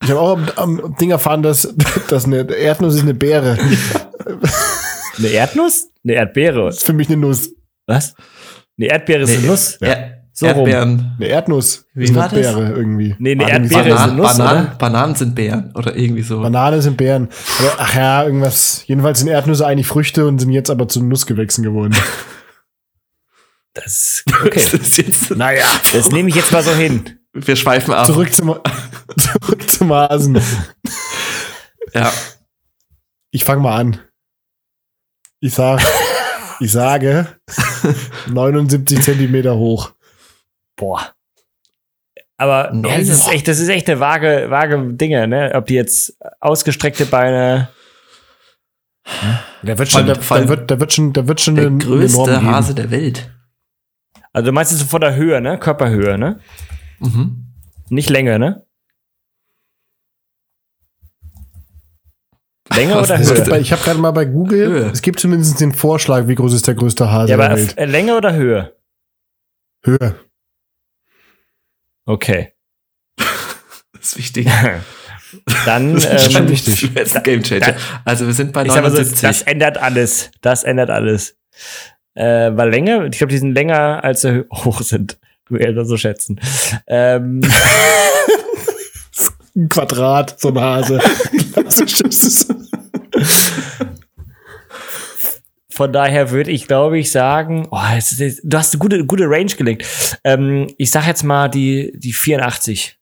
[0.04, 1.74] Ich habe auch am, am Ding erfahren, dass,
[2.10, 3.58] dass eine Erdnuss ist eine Beere.
[5.18, 5.88] Eine Erdnuss?
[6.04, 6.66] Eine Erdbeere.
[6.66, 7.50] Das ist für mich eine Nuss.
[7.88, 8.16] Was?
[8.78, 9.78] Eine Erdbeere ist eine Nee, Nuss.
[9.80, 10.68] Er, So rum.
[10.68, 11.16] Erdbeeren.
[11.18, 12.30] Eine Erdnuss Wie ist eine?
[12.30, 13.16] Beere irgendwie.
[13.20, 13.96] Nee, eine Erdbeere so.
[13.96, 14.76] ist eine Bananen, Nuss, Bananen, oder?
[14.78, 16.42] Bananen sind Bären oder irgendwie so.
[16.42, 17.30] Banane sind Beeren.
[17.60, 18.84] Aber, ach ja, irgendwas.
[18.88, 21.96] Jedenfalls sind Erdnüsse eigentlich Früchte und sind jetzt aber zu Nussgewächsen geworden.
[23.74, 24.50] Das, okay.
[24.54, 27.20] Das ist jetzt, naja, das nehme ich jetzt mal so hin.
[27.34, 28.06] wir schweifen ab.
[28.06, 28.60] Zurück zum,
[29.18, 30.40] zurück zum Hasen.
[31.94, 32.12] Ja.
[33.32, 34.00] Ich fange mal an.
[35.40, 35.82] Ich sag,
[36.60, 37.28] ich sage
[38.28, 39.92] 79 Zentimeter hoch.
[40.76, 41.14] Boah.
[42.38, 45.52] Aber ja, das, ist echt, das ist echt eine vage, vage Dinge, ne?
[45.54, 47.70] Ob die jetzt ausgestreckte Beine.
[49.62, 52.44] Der wird schon, der, der, wird, schon, der wird schon der größte.
[52.44, 53.33] Hase der Welt.
[54.34, 55.58] Also du meinst jetzt von der Höhe, ne?
[55.60, 56.40] Körperhöhe, ne?
[57.00, 57.54] Mhm.
[57.90, 58.66] Nicht Länge, ne?
[62.74, 63.46] Länge Was oder Es Höhe?
[63.50, 64.90] bei, ich habe gerade mal bei Google, Höhe.
[64.92, 67.78] es gibt zumindest den Vorschlag, wie groß ist der größte Hase Ja, der aber Welt.
[67.78, 68.76] äh, Länge oder Höhe?
[69.84, 70.16] Höhe.
[72.06, 72.54] Okay.
[73.94, 74.48] Das ist wichtig.
[75.66, 76.92] Dann, Das ist schon ähm, wichtig.
[76.94, 77.76] Das ist ein Game Changer.
[78.04, 79.22] Also wir sind bei ich sag mal so, 79.
[79.22, 80.30] das ändert alles.
[80.42, 81.38] Das ändert alles.
[82.16, 85.18] Äh, weil Länge, ich glaube, die sind länger, als sie hoch sind.
[85.50, 86.40] Würde ich so schätzen.
[86.88, 87.42] Ähm,
[89.56, 91.00] Ein Quadrat, so ein Hase.
[95.70, 99.26] Von daher würde ich, glaube ich, sagen, oh, es ist, du hast eine gute, gute
[99.26, 99.86] Range gelegt.
[100.24, 103.00] Ähm, ich sag jetzt mal die, die 84.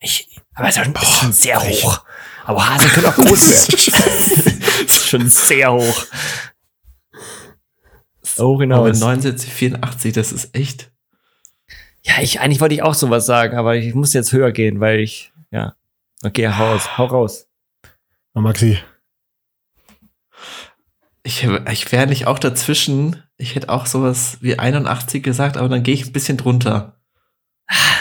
[0.00, 2.02] Ich, aber es ist schon, ist schon sehr hoch.
[2.44, 4.86] Aber Hasen können auch groß werden.
[4.86, 6.06] ist schon sehr hoch.
[8.38, 9.00] Hoch Aber hinaus.
[9.00, 10.92] 79, 84, das ist echt.
[12.02, 15.00] Ja, ich, eigentlich wollte ich auch sowas sagen, aber ich muss jetzt höher gehen, weil
[15.00, 15.74] ich, ja.
[16.24, 17.48] Okay, hau raus, hau raus.
[18.34, 18.78] Oh, Maxi.
[21.22, 23.22] Ich, ich wäre nicht auch dazwischen.
[23.36, 27.00] Ich hätte auch sowas wie 81 gesagt, aber dann gehe ich ein bisschen drunter.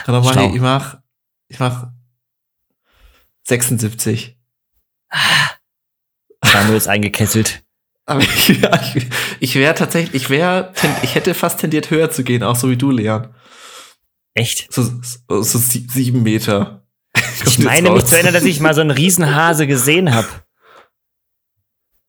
[0.06, 1.00] Dann mach ich, ich mach,
[1.48, 1.88] ich mach
[3.48, 4.38] 76.
[6.44, 7.65] Samuel ist eingekesselt.
[8.06, 9.06] Aber ich, ich,
[9.40, 12.78] ich wäre tatsächlich, ich wäre, ich hätte fast tendiert höher zu gehen, auch so wie
[12.78, 13.34] du, Leon.
[14.34, 14.72] Echt?
[14.72, 16.82] So, so, so sie- sieben Meter.
[17.46, 20.28] Ich meine mich zu erinnern, dass ich mal so einen Riesenhase gesehen habe.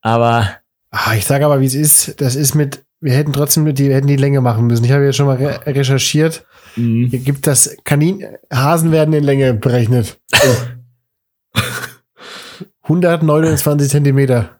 [0.01, 0.57] Aber
[0.89, 2.19] Ah, ich sage aber, wie es ist.
[2.21, 4.85] Das ist mit, wir hätten trotzdem mit die, wir hätten die Länge machen müssen.
[4.85, 6.45] Ich habe jetzt schon mal re recherchiert.
[6.77, 10.19] mh, Hier gibt das Kanin, Hasen werden in Länge berechnet.
[10.33, 11.59] Oh.
[12.83, 14.59] 129 Zentimeter.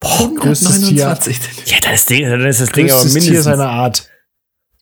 [0.00, 1.06] Größtes Tier.
[1.08, 1.66] 129.
[1.66, 3.44] ja, das Ding, dann ist das Ding aber Größtes Tier mindestens.
[3.44, 4.10] seiner Art.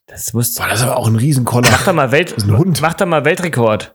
[0.06, 0.54] Das muss.
[0.54, 1.70] Boah, das ist aber auch ein Riesenkoller.
[1.70, 2.80] Mach doch mal Welt, ist ein Hund.
[2.80, 3.94] mach doch mal Weltrekord.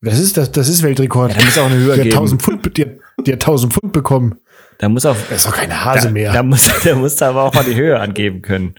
[0.00, 1.32] Das ist, das, das ist Weltrekord.
[1.32, 2.16] Ja, da muss auch eine höher die, hat geben.
[2.16, 2.86] 1000 Pfund, die,
[3.24, 4.40] die hat 1000 Pfund bekommen.
[4.78, 5.16] Da muss auch.
[5.28, 6.32] Das ist doch keine Hase da, mehr.
[6.32, 8.74] Da muss, da muss da aber auch mal die Höhe angeben können.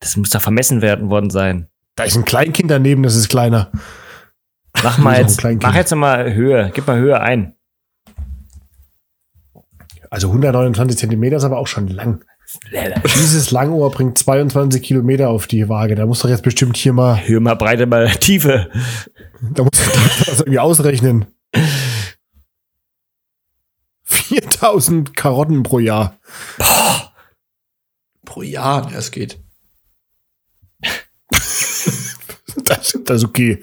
[0.00, 1.68] Das muss da vermessen werden worden sein.
[1.94, 3.70] Da ist ein Kleinkind daneben, das ist kleiner.
[4.82, 6.72] Mach mal Das jetzt, mach jetzt noch mal Höhe.
[6.74, 7.54] Gib mal Höhe ein.
[10.12, 12.22] Also 129 Zentimeter ist aber auch schon lang.
[13.16, 15.94] Dieses Langohr bringt 22 Kilometer auf die Waage.
[15.94, 18.68] Da muss doch jetzt bestimmt hier mal, Höhe mal Breite mal Tiefe.
[19.40, 21.24] da muss doch das irgendwie ausrechnen.
[24.04, 26.20] 4000 Karotten pro Jahr.
[28.26, 29.40] Pro Jahr, ja, es geht.
[32.64, 33.62] Das, das ist okay.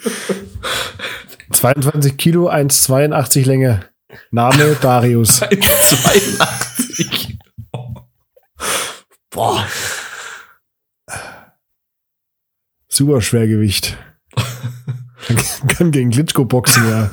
[1.52, 3.86] 22 Kilo, 1,82 Länge.
[4.32, 5.40] Name Darius.
[5.50, 7.38] 82.
[9.30, 9.66] Boah.
[12.88, 13.98] Super Schwergewicht.
[15.68, 17.10] Kann- gegen Klitschko boxen, ja.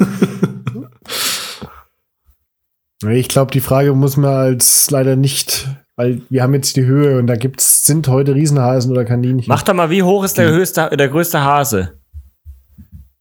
[3.11, 7.19] Ich glaube, die Frage muss man als leider nicht, weil wir haben jetzt die Höhe
[7.19, 9.45] und da gibt's, sind heute Riesenhasen oder Kaninchen.
[9.49, 12.01] Mach doch mal, wie hoch ist der höchste, der größte Hase?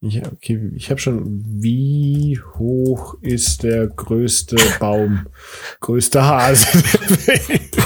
[0.07, 5.25] Ich, okay, ich habe schon, wie hoch ist der größte Baum?
[5.79, 7.77] größte Hase der Welt?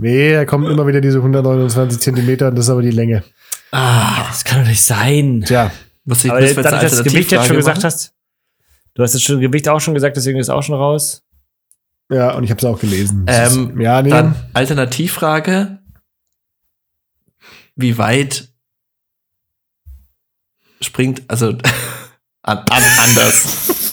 [0.00, 3.22] nee, da kommen immer wieder diese 129 Zentimeter und das ist aber die Länge.
[3.70, 5.44] Ah, Das kann doch nicht sein.
[5.46, 5.70] Tja,
[6.04, 7.84] was ich Aber wir dadurch, dass das Gewicht jetzt schon gesagt machen?
[7.86, 8.12] hast.
[8.94, 11.22] Du hast das schon Gewicht auch schon gesagt, deswegen ist auch schon raus.
[12.10, 13.24] ja, und ich habe es auch gelesen.
[13.28, 14.10] Ähm, ist, ja, nee.
[14.10, 15.78] Dann Alternativfrage.
[17.76, 18.49] Wie weit
[20.82, 21.48] springt, also
[22.42, 23.92] an, an, anders.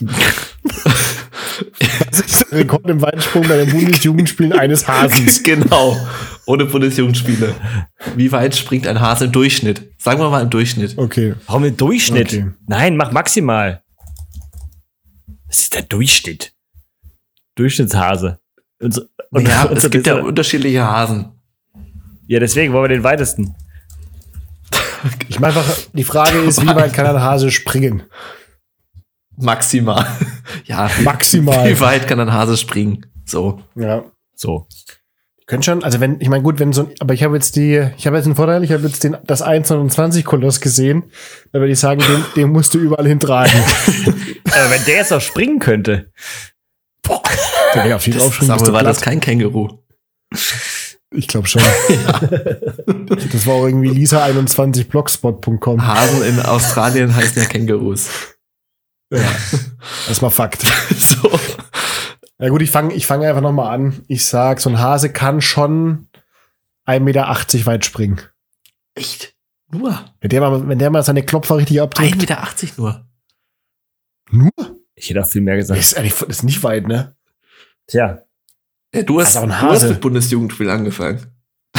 [2.12, 5.42] Das ist der Rekord im Weitsprung bei den Bundesjugendspielen eines Hasens.
[5.44, 5.98] genau.
[6.46, 7.56] Ohne Bundesjugendspiele.
[8.16, 9.92] Wie weit springt ein Hase im Durchschnitt?
[9.98, 10.98] Sagen wir mal im Durchschnitt.
[10.98, 11.36] Okay.
[11.48, 12.28] Warum im Durchschnitt?
[12.28, 12.52] Okay.
[12.68, 13.82] Nein, mach maximal.
[15.48, 16.54] Was ist der Durchschnitt?
[17.56, 18.40] Durchschnittshase.
[18.80, 21.32] Und so, und, ja, und es gibt ja das- unterschiedliche Hasen.
[22.28, 23.56] ja, deswegen wollen wir den weitesten.
[25.30, 28.04] Ich meine einfach, die Frage ist, wie weit kann ein Hase springen?
[29.36, 30.06] Maximal.
[30.66, 31.70] Ja, Maximal.
[31.70, 33.06] wie weit kann ein Hase springen?
[33.26, 33.62] So.
[33.76, 34.04] Ja.
[34.36, 34.68] So.
[35.46, 37.90] Können schon, also wenn, ich meine, gut, wenn so ein, aber ich habe jetzt die,
[37.98, 41.04] ich habe jetzt einen Vorteil, ich habe jetzt den, das 1,29 Koloss gesehen,
[41.54, 43.54] da würde ich sagen, den, den musst du überall hintragen.
[44.52, 46.12] Aber wenn der jetzt noch springen könnte.
[47.74, 49.80] Wenn ich auf die draufspringen, Sag bist mal, du war das kein Känguru?
[51.12, 51.62] Ich glaube schon.
[53.32, 55.86] Das war auch irgendwie lisa21blogspot.com.
[55.88, 58.10] Hasen in Australien heißen ja Kängurus.
[59.12, 59.20] Ja.
[60.08, 60.62] Erstmal Fakt.
[60.98, 61.40] so.
[62.38, 64.04] Na gut, ich fange ich fang einfach nochmal an.
[64.08, 66.08] Ich sag, so ein Hase kann schon
[66.86, 67.28] 1,80 Meter
[67.66, 68.22] weit springen.
[68.96, 69.36] Echt?
[69.72, 69.98] Nur?
[70.22, 72.18] Wenn der mal, wenn der mal seine Klopfer richtig 1,80 abdrückt.
[72.18, 73.08] Meter nur.
[74.30, 74.52] Nur?
[74.96, 75.80] Ich hätte auch viel mehr Das gesagt.
[75.82, 77.16] ist, eigentlich- das ist nicht weit, ne?
[77.88, 78.24] Tja,
[78.98, 79.90] Ja, du hast, Das ist auch ein du hast Hase.
[79.90, 81.26] mit Bundesjugendspiel angefangen.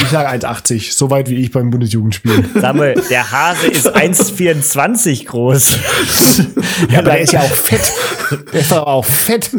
[0.01, 0.93] Ich sage 1,80.
[0.95, 2.49] So weit wie ich beim Bundesjugendspielen.
[2.61, 5.77] Samuel, der Hase ist 1,24 groß.
[6.89, 7.91] ja, aber der ist ja auch fett.
[8.53, 9.51] Der ist aber auch fett.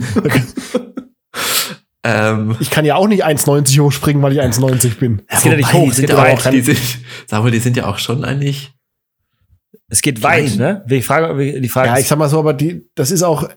[2.03, 5.23] Ähm, Ich kann ja auch nicht 1,90 hochspringen, weil ich 1,90 bin.
[5.29, 6.47] Es geht ja nicht hoch, Die sind, geht ja weit.
[6.47, 6.79] auch, die, sind,
[7.27, 8.73] sag mal, die sind ja auch schon eigentlich.
[9.89, 10.85] Es geht weit, ne?
[10.89, 13.49] Die Frage, die Frage Ja, ich ist, sag mal so, aber die, das ist auch,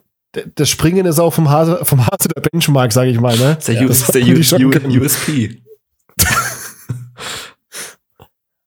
[0.54, 3.54] das Springen ist auch vom Hase, vom Hase der Benchmark, sage ich mal, ne?
[3.56, 5.02] Das ist der, Ja, das ist der U, U.
[5.04, 5.62] USP.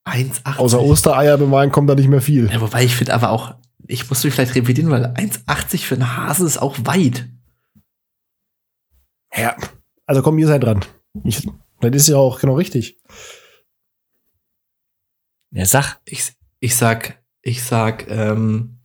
[0.05, 0.57] 1,80.
[0.57, 2.49] Außer Ostereier bemalen kommt da nicht mehr viel.
[2.51, 3.55] Ja, wobei ich finde aber auch,
[3.87, 7.27] ich muss mich vielleicht revidieren, weil 1,80 für einen Hase ist auch weit.
[9.35, 9.55] Ja.
[10.05, 10.83] Also komm, ihr seid dran.
[11.23, 11.47] Ich,
[11.81, 12.97] das ist ja auch genau richtig.
[15.51, 18.79] ja, sag, Ich, ich sag, ich sag, ähm,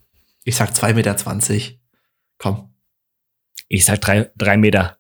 [0.45, 1.79] ich sag 2,20 Meter.
[2.39, 2.72] Komm.
[3.73, 4.99] Ich sag drei, drei Meter.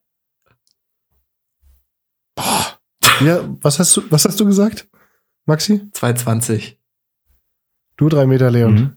[3.20, 4.88] Ja, was hast du, was hast du gesagt,
[5.44, 5.82] Maxi?
[5.92, 6.76] 2,20.
[7.96, 8.74] Du drei Meter, Leon.
[8.74, 8.96] Mhm.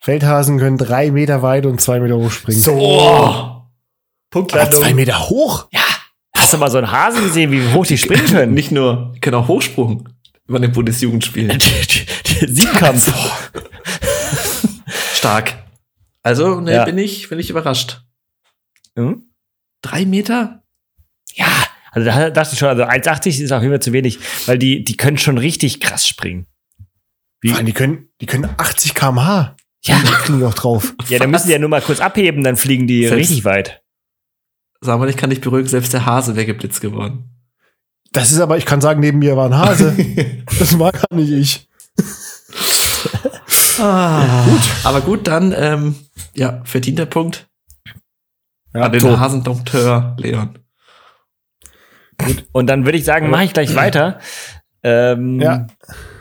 [0.00, 2.64] Feldhasen können drei Meter weit und zwei Meter hoch springen.
[2.68, 3.62] Oh!
[4.34, 5.68] Aber zwei Meter hoch?
[6.34, 8.54] Hast du mal so einen Hasen gesehen, wie hoch die springen können?
[8.54, 10.08] Nicht nur, die können auch Hochsprung
[10.48, 11.60] über den Bundesjugendspielen.
[11.60, 13.12] Siegkampf.
[15.14, 15.54] Stark.
[16.22, 16.84] Also, ne, Ja.
[16.86, 18.02] bin ich, bin ich überrascht.
[18.96, 19.22] Hm?
[19.82, 20.62] Drei Meter?
[21.34, 21.46] Ja,
[21.92, 24.82] also da dachte ich schon, also 1,80 ist auf jeden Fall zu wenig, weil die,
[24.84, 26.46] die können schon richtig krass springen.
[27.52, 29.56] Allem, die können, die können 80 km/h.
[29.84, 29.98] Ja.
[29.98, 30.94] Die fliegen noch drauf.
[31.08, 33.82] Ja, dann müssen die ja nur mal kurz abheben, dann fliegen die Selbst- richtig weit.
[34.80, 37.30] Sag mal, ich kann dich beruhigen, selbst der Hase wäre geblitzt geworden.
[38.12, 39.94] Das ist aber, ich kann sagen, neben mir war ein Hase.
[40.58, 41.68] das war gar nicht ich.
[43.78, 44.60] Ah, gut.
[44.84, 45.94] Aber gut, dann, ähm,
[46.34, 47.48] ja, verdienter Punkt
[48.74, 49.18] Ja, an den so.
[49.18, 50.58] Hasendompteur Leon.
[52.52, 54.18] Und dann würde ich sagen, mache ich gleich weiter.
[54.82, 55.66] Ähm, Ja.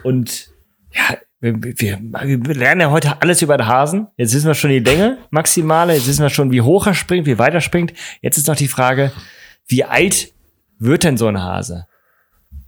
[0.03, 0.49] Und
[0.93, 4.07] ja, wir, wir, wir lernen ja heute alles über den Hasen.
[4.17, 5.93] Jetzt wissen wir schon die Länge maximale.
[5.93, 7.93] Jetzt wissen wir schon, wie hoch er springt, wie weit er springt.
[8.21, 9.11] Jetzt ist noch die Frage,
[9.67, 10.31] wie alt
[10.79, 11.87] wird denn so ein Hase?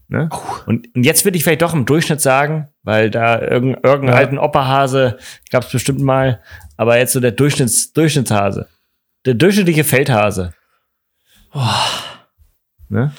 [0.07, 0.29] Ne?
[0.67, 4.19] Und, und jetzt würde ich vielleicht doch im Durchschnitt sagen, weil da irgendein, irgendein Ja.
[4.19, 5.17] alten Opperhase
[5.49, 6.41] gab es bestimmt mal,
[6.77, 8.67] aber jetzt so der Durchschnitts, Durchschnittshase.
[9.25, 10.53] Der durchschnittliche Feldhase.
[12.89, 13.13] Ne?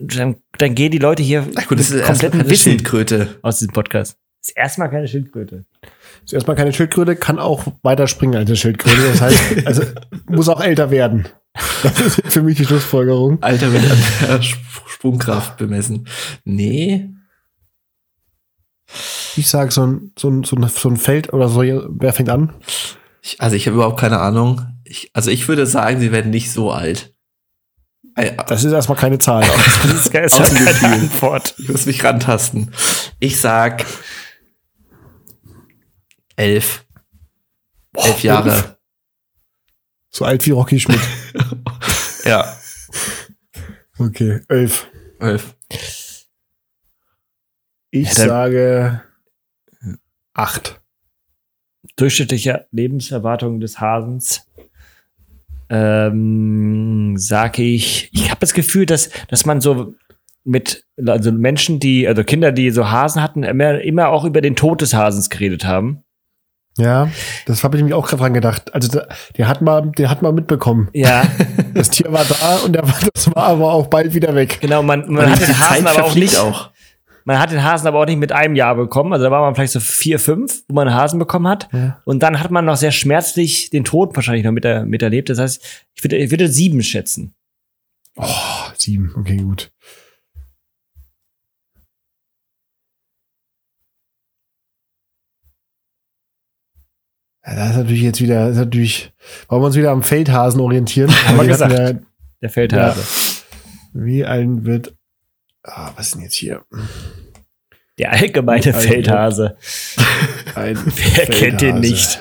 [0.00, 3.38] Dann, dann gehen die Leute hier gut, das ist keine Wissen Schildkröte.
[3.42, 4.16] aus diesem Podcast.
[4.40, 5.64] Ist erstmal keine Schildkröte.
[6.24, 9.02] Ist erstmal keine Schildkröte, kann auch weiter springen als eine Schildkröte.
[9.08, 9.82] Das heißt, also
[10.26, 11.26] muss auch älter werden.
[11.82, 13.42] Das ist für mich die Schlussfolgerung.
[13.42, 16.06] Alter wird an der Sp- Sprungkraft bemessen.
[16.44, 17.08] Nee.
[19.36, 22.28] Ich sag so ein, so ein, so ein, so ein Feld oder so, wer fängt
[22.30, 22.52] an?
[23.22, 24.62] Ich, also ich habe überhaupt keine Ahnung.
[24.84, 27.14] Ich, also ich würde sagen, sie werden nicht so alt.
[28.16, 29.42] Äh, Das ist erstmal keine Zahl.
[29.82, 30.88] Das ist, das ist keine Gefühl.
[30.88, 31.54] Antwort.
[31.58, 32.70] Ich muss mich rantasten.
[33.18, 33.84] Ich sag
[36.36, 36.84] elf.
[37.94, 38.78] elf Jahre.
[40.10, 41.00] So alt wie Rocky Schmidt.
[42.24, 42.56] Ja,
[43.98, 44.86] Okay, elf.
[45.20, 45.54] elf.
[47.94, 49.02] Ich Ja, sage
[50.34, 50.80] acht.
[51.94, 54.48] Durchschnittliche Lebenserwartung des Hasens.
[55.70, 59.94] Ähm, sag ich, ich habe das Gefühl, dass, dass man so
[60.42, 64.56] mit, also Menschen, die, also Kinder, die so Hasen hatten, immer, immer auch über den
[64.56, 66.02] Tod des Hasens geredet haben.
[66.76, 67.08] Ja,
[67.46, 68.74] das habe ich nämlich auch gerade dran gedacht.
[68.74, 69.00] Also
[69.38, 70.88] der, hat mal, der hat mal mitbekommen.
[70.92, 71.22] Ja,
[71.74, 74.58] Das Tier war da und der war, das war aber auch bald wieder weg.
[74.60, 76.70] genau, man, man Man hat die den Hasen aber auch nicht, auch.
[77.24, 79.12] Man hat den Hasen aber auch nicht mit einem Jahr bekommen.
[79.12, 81.68] Also da war man vielleicht so vier, fünf, wo man einen Hasen bekommen hat.
[81.72, 82.00] Ja.
[82.04, 85.28] Und dann hat man noch sehr schmerzlich den Tod wahrscheinlich noch miter, miterlebt.
[85.30, 87.34] Das heißt, ich würde, ich würde sieben schätzen.
[88.16, 88.24] Oh,
[88.76, 89.12] sieben.
[89.16, 89.72] Okay, gut.
[97.46, 99.12] Ja, das ist natürlich jetzt wieder, ist natürlich,
[99.48, 101.10] wollen wir uns wieder am Feldhasen orientieren?
[101.26, 101.72] Haben wir gesagt.
[101.72, 101.92] ja-
[102.40, 103.02] Der Feldhase.
[103.92, 104.94] wie alt wird,
[105.64, 106.64] ah, was ist denn jetzt hier?
[107.98, 109.56] Der allgemeine Also- Feldhase.
[110.54, 111.80] Ein Wer kennt den Feldhase.
[111.80, 112.20] nicht?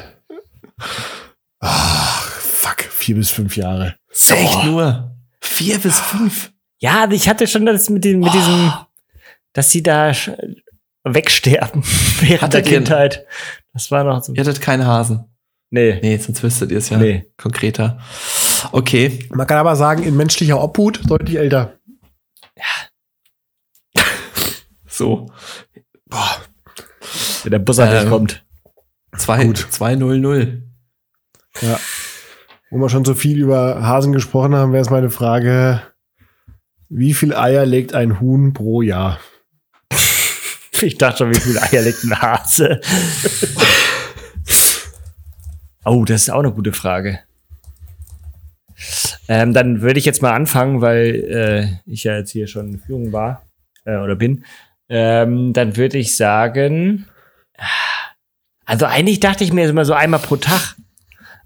[1.60, 3.96] Ach, fuck, vier bis fünf Jahre.
[4.12, 5.16] Echt nur.
[5.42, 6.52] Vier bis fünf.
[6.80, 8.74] Ja, ich hatte schon das mit, dem, mit diesem,
[9.54, 10.12] dass sie da
[11.04, 11.84] wegsterben
[12.22, 13.26] während Hattet der Kindheit.
[13.74, 14.34] Das war noch so.
[14.34, 15.26] Ihr hattet keine Hasen.
[15.70, 16.00] Nee.
[16.04, 17.26] Nee, sonst wüsstet ihr es ja Nee.
[17.38, 18.00] konkreter.
[18.72, 19.28] Okay.
[19.30, 21.80] Man kann aber sagen, in menschlicher Obhut deutlich älter.
[24.94, 25.26] So.
[27.44, 28.00] Wenn der Bus halt Ähm.
[28.00, 28.46] nicht kommt.
[29.18, 29.68] Zwei, Gut.
[29.72, 30.62] 2-0-0.
[31.62, 31.80] Ja.
[32.70, 35.82] Wo wir schon so viel über Hasen gesprochen haben, wäre es meine Frage,
[36.90, 39.20] wie viel Eier legt ein Huhn pro Jahr?
[40.82, 42.82] Ich dachte schon, wie viele Eier legt ein Hase?
[45.86, 47.20] oh, das ist auch eine gute Frage.
[49.28, 52.80] Ähm, dann würde ich jetzt mal anfangen, weil äh, ich ja jetzt hier schon in
[52.80, 53.44] Führung war
[53.86, 54.44] äh, oder bin.
[54.96, 57.08] Ähm, dann würde ich sagen,
[58.64, 60.76] also eigentlich dachte ich mir immer so einmal pro Tag.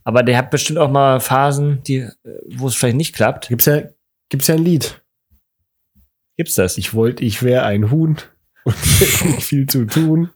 [0.04, 2.12] Aber der hat bestimmt auch mal Phasen, die, äh,
[2.58, 3.48] wo es vielleicht nicht klappt.
[3.48, 3.84] Gibt's ja,
[4.28, 5.02] gibt's ja ein Lied.
[6.36, 6.78] Gibt's das?
[6.78, 8.18] Ich wollte, ich wäre ein Huhn
[8.66, 8.76] und
[9.26, 10.30] nicht viel zu tun.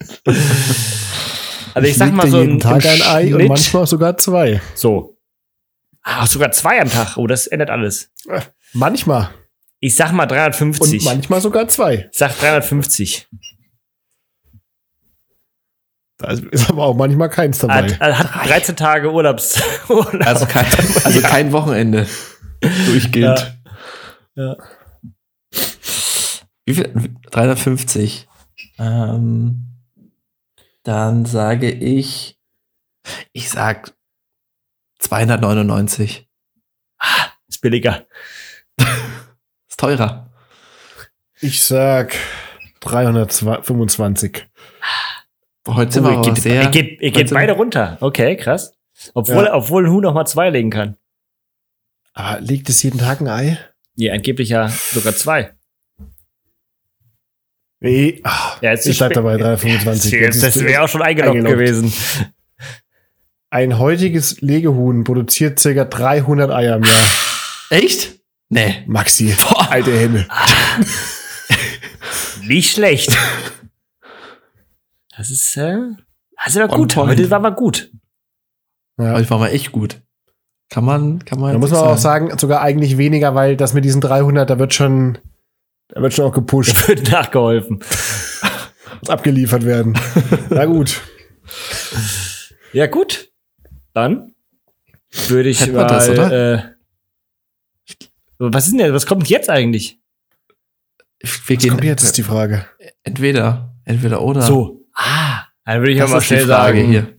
[1.73, 4.61] Also ich, sag mal so jeden Tag ein Ei und manchmal sogar zwei.
[4.73, 5.17] So.
[6.01, 7.17] Ach, sogar zwei am Tag.
[7.17, 8.09] Oh, das ändert alles.
[8.71, 9.31] Manchmal.
[9.83, 11.03] Ich sag mal Und 350.
[11.03, 12.07] manchmal sogar zwei.
[12.11, 13.27] ich sag 350.
[16.17, 17.91] Da ist aber auch manchmal keins dabei.
[17.95, 19.59] Hat, hat 13 Tage Urlaubs.
[19.89, 20.25] Urlaub.
[20.25, 20.67] Also kein,
[21.03, 22.07] also kein Wochenende.
[22.61, 23.59] Durchgehend.
[24.35, 24.55] Ja.
[26.65, 27.15] Wie viel?
[27.31, 28.27] 350.
[28.77, 29.65] Ähm,
[30.83, 32.37] dann sage ich,
[33.33, 33.95] ich sag
[34.99, 36.29] 299.
[37.47, 38.05] ist billiger.
[39.81, 40.29] Teurer.
[41.39, 42.13] Ich sag
[42.81, 44.45] 325.
[45.63, 46.61] Boah, Heute sind Oh, wir aber geht, sehr.
[46.61, 47.97] ihr geht, ihr geht beide runter.
[47.99, 48.73] Okay, krass.
[49.15, 49.55] Obwohl, Ja.
[49.55, 50.97] obwohl ein Huhn noch mal zwei legen kann.
[52.13, 53.57] Aber legt es jeden Tag ein Ei?
[53.95, 55.51] Nee, angeblich ja sogar zwei.
[57.79, 58.21] Nee.
[58.23, 60.11] Ah, Ja, jetzt ich bleib dabei, 325.
[60.11, 61.57] Das, Jetzt das wäre auch schon eingeloggt, eingeloggt.
[61.57, 61.91] gewesen.
[63.49, 65.85] Ein heutiges Legehuhn produziert ca.
[65.85, 67.07] 300 Eier im Jahr.
[67.71, 68.20] Echt?
[68.51, 68.83] Nee.
[68.85, 69.33] Maxi.
[69.69, 70.27] Alte Henne.
[72.43, 73.17] Nicht schlecht.
[75.15, 75.77] Das ist, äh,
[76.43, 76.93] das ist aber On gut.
[76.93, 77.11] point.
[77.11, 77.89] Heute war mal gut.
[78.97, 79.13] Ja.
[79.13, 80.01] Heute war mal echt gut.
[80.69, 81.53] Kann man, kann man.
[81.53, 84.73] Da muss man auch sagen, sogar eigentlich weniger, weil das mit diesen 300, da wird
[84.73, 85.17] schon,
[85.87, 87.77] da wird schon auch gepusht, Wird nachgeholfen.
[88.99, 89.97] muss abgeliefert werden.
[90.49, 90.99] Na gut.
[92.73, 93.29] Ja, gut.
[93.93, 94.33] Dann
[95.27, 95.87] würde ich Hätten mal.
[95.87, 96.53] das, oder?
[96.53, 96.63] Äh,
[98.41, 98.93] was ist denn jetzt?
[98.93, 99.99] Was kommt jetzt eigentlich?
[101.19, 102.65] Wir Was gehen kommt jetzt, ist die Frage.
[103.03, 104.41] entweder, entweder oder.
[104.41, 104.85] So.
[104.93, 105.43] Ah.
[105.65, 106.89] Dann würde ich das mal ist die schnell Frage sagen.
[106.89, 107.13] hier.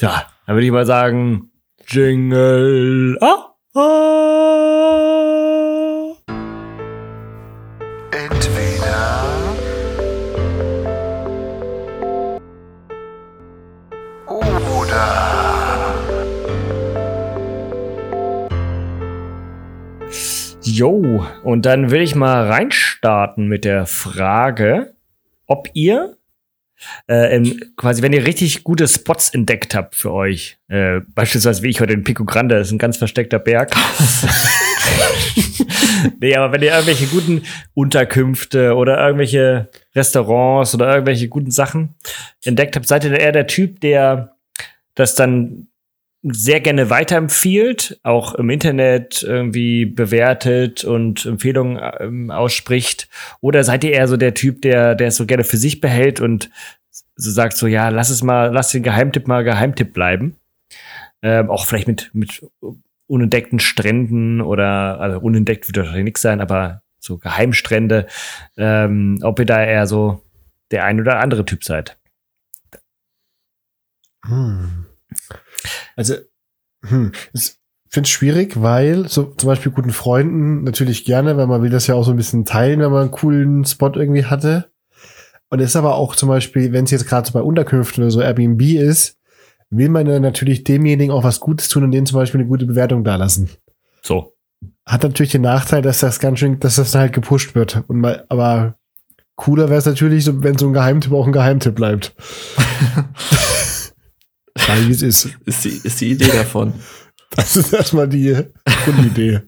[0.00, 1.52] Ja, dann würde ich mal sagen.
[1.86, 3.16] Jingle.
[3.20, 5.47] Ah, ah.
[20.78, 24.94] Jo, und dann will ich mal reinstarten mit der Frage,
[25.44, 26.16] ob ihr
[27.08, 31.70] äh, ähm, quasi, wenn ihr richtig gute Spots entdeckt habt für euch, äh, beispielsweise wie
[31.70, 33.74] ich heute in Pico Grande, das ist ein ganz versteckter Berg.
[36.20, 37.42] nee, aber wenn ihr irgendwelche guten
[37.74, 41.96] Unterkünfte oder irgendwelche Restaurants oder irgendwelche guten Sachen
[42.44, 44.36] entdeckt habt, seid ihr eher der Typ, der
[44.94, 45.66] das dann
[46.22, 53.08] sehr gerne weiterempfiehlt, auch im Internet irgendwie bewertet und Empfehlungen ähm, ausspricht?
[53.40, 56.20] Oder seid ihr eher so der Typ, der, der es so gerne für sich behält
[56.20, 56.50] und
[57.14, 60.36] so sagt so, ja, lass es mal, lass den Geheimtipp mal Geheimtipp bleiben?
[61.22, 62.44] Ähm, auch vielleicht mit, mit
[63.06, 68.06] unentdeckten Stränden oder, also unentdeckt wird wahrscheinlich nichts sein, aber so Geheimstrände,
[68.56, 70.22] ähm, ob ihr da eher so
[70.70, 71.96] der ein oder andere Typ seid.
[74.24, 74.87] Hm.
[75.96, 76.14] Also,
[76.86, 81.62] hm, ich finde es schwierig, weil so zum Beispiel guten Freunden natürlich gerne, weil man
[81.62, 84.70] will das ja auch so ein bisschen teilen, wenn man einen coolen Spot irgendwie hatte.
[85.50, 88.10] Und es ist aber auch zum Beispiel, wenn es jetzt gerade so bei Unterkünften oder
[88.10, 89.16] so Airbnb ist,
[89.70, 92.66] will man dann natürlich demjenigen auch was Gutes tun und denen zum Beispiel eine gute
[92.66, 93.48] Bewertung dalassen.
[94.02, 94.34] So.
[94.86, 97.84] Hat natürlich den Nachteil, dass das ganz schön, dass das dann halt gepusht wird.
[97.86, 98.76] Und mal, aber
[99.36, 102.14] cooler wäre es natürlich, wenn so ein Geheimtipp auch ein Geheimtipp bleibt.
[104.68, 105.28] Weil wie es ist.
[105.44, 106.72] Ist die, ist die Idee davon.
[107.36, 108.34] Das ist erstmal die
[108.84, 109.42] Grundidee.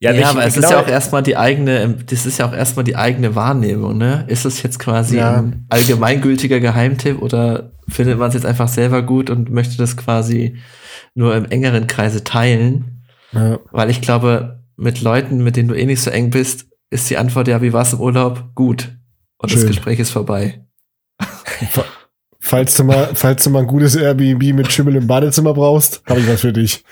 [0.00, 2.52] Ja, Ja, aber es genau- ist ja auch erstmal die eigene, das ist ja auch
[2.52, 4.24] erstmal die eigene Wahrnehmung, ne?
[4.28, 5.38] Ist es jetzt quasi Ja.
[5.38, 10.56] ein allgemeingültiger Geheimtipp oder findet man es jetzt einfach selber gut und möchte das quasi
[11.14, 13.04] nur im engeren Kreise teilen.
[13.32, 13.58] Ja.
[13.70, 17.16] Weil ich glaube, mit Leuten, mit denen du eh nicht so eng bist, ist die
[17.18, 18.50] Antwort ja, wie war's im Urlaub?
[18.54, 18.96] Gut.
[19.38, 19.68] Und das Schön.
[19.68, 20.64] Gespräch ist vorbei.
[22.44, 26.20] Falls du mal, falls du mal ein gutes Airbnb mit Schimmel im Badezimmer brauchst, habe
[26.20, 26.84] ich was für dich.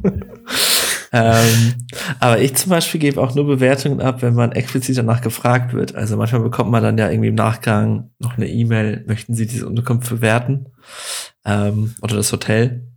[1.12, 1.74] ähm,
[2.18, 5.94] aber ich zum Beispiel gebe auch nur Bewertungen ab, wenn man explizit danach gefragt wird.
[5.94, 9.66] Also manchmal bekommt man dann ja irgendwie im Nachgang noch eine E-Mail, möchten Sie diese
[9.66, 10.68] Unterkunft bewerten?
[11.44, 12.88] Ähm, oder das Hotel.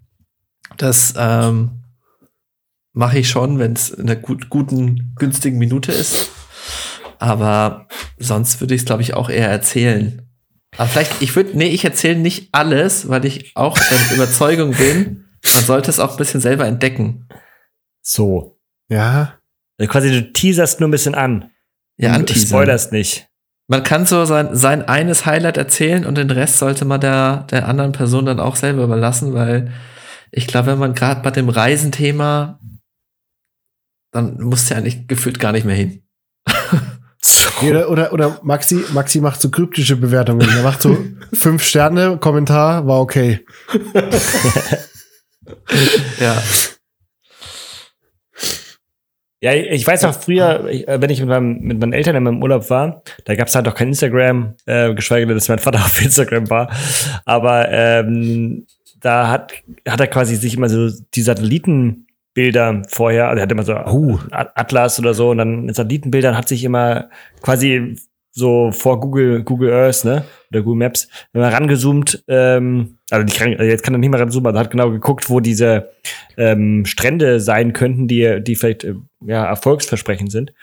[0.77, 1.81] Das ähm,
[2.93, 6.29] mache ich schon, wenn es in einer gut, guten, günstigen Minute ist.
[7.19, 10.30] Aber sonst würde ich es, glaube ich, auch eher erzählen.
[10.77, 15.25] Aber vielleicht, ich würde, nee, ich erzähle nicht alles, weil ich auch der Überzeugung bin,
[15.53, 17.27] man sollte es auch ein bisschen selber entdecken.
[18.01, 18.59] So.
[18.89, 19.39] Ja.
[19.77, 21.51] Also quasi du teaserst nur ein bisschen an.
[21.97, 23.27] Ja, Du spoilerst nicht.
[23.67, 27.67] Man kann so sein, sein eines Highlight erzählen und den Rest sollte man der, der
[27.67, 29.71] anderen Person dann auch selber überlassen, weil
[30.31, 32.59] ich glaube, wenn man gerade bei dem Reisenthema,
[34.11, 36.03] dann muss ja eigentlich gefühlt gar nicht mehr hin.
[37.61, 40.47] Oder, oder, oder Maxi, Maxi macht so kryptische Bewertungen.
[40.49, 40.97] Er macht so
[41.33, 43.45] fünf Sterne, Kommentar, war okay.
[46.19, 46.41] Ja.
[49.43, 52.43] Ja, ich weiß noch früher, äh, wenn ich mit, meinem, mit meinen Eltern in meinem
[52.43, 55.79] Urlaub war, da gab es halt noch kein Instagram, äh, geschweige denn, dass mein Vater
[55.83, 56.69] auf Instagram war.
[57.25, 58.67] Aber ähm,
[58.99, 59.53] da hat,
[59.87, 61.23] hat er quasi sich immer so die
[62.35, 63.73] Satellitenbilder vorher, also er hat immer so.
[64.31, 67.09] At- Atlas oder so und dann in Satellitenbildern hat sich immer
[67.41, 67.95] quasi
[68.33, 70.23] so vor Google, Google Earth, ne?
[70.51, 74.21] Oder Google Maps, immer rangezoomt, ähm, also nicht ran, also jetzt kann er nicht mehr
[74.21, 75.89] ranzoomen, aber hat genau geguckt, wo diese
[76.37, 78.93] ähm, Strände sein könnten, die, die vielleicht äh,
[79.25, 80.53] ja, erfolgsversprechend sind.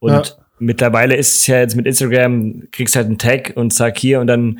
[0.00, 0.22] Und Ja.
[0.58, 4.26] mittlerweile ist es ja jetzt mit Instagram, kriegst halt einen Tag und zack hier und
[4.26, 4.58] dann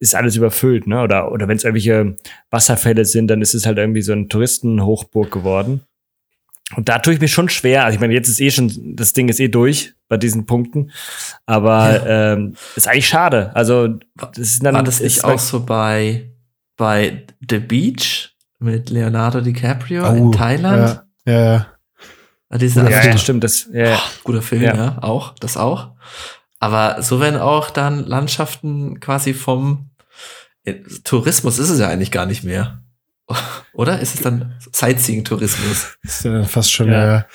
[0.00, 1.02] ist, alles überfüllt, ne?
[1.02, 2.16] Oder, oder wenn es irgendwelche
[2.50, 5.82] Wasserfälle sind, dann ist es halt irgendwie so ein Touristenhochburg geworden.
[6.76, 7.84] Und da tue ich mir schon schwer.
[7.84, 10.90] Also ich meine, jetzt ist eh schon, das Ding ist eh durch bei diesen Punkten.
[11.46, 13.50] Aber ähm, ist eigentlich schade.
[13.54, 16.30] Also das ist dann War das ist nicht auch so bei,
[16.76, 21.02] bei The Beach mit Leonardo DiCaprio Oh, in Thailand?
[21.26, 21.66] Ja, ja,
[22.50, 22.58] ja.
[22.58, 23.12] Dieser Ja, Film.
[23.12, 23.44] ja, stimmt.
[23.44, 24.74] Das, ja, Oh, guter Film, Ja.
[24.76, 24.98] ja.
[25.02, 25.90] auch, das auch.
[26.60, 29.89] Aber so werden auch dann Landschaften quasi vom
[31.04, 32.82] Tourismus ist es ja eigentlich gar nicht mehr.
[33.72, 35.96] Oder ist es dann Sightseeing-Tourismus?
[36.02, 36.92] Ist ja fast schon, Ja.
[36.92, 37.26] ja.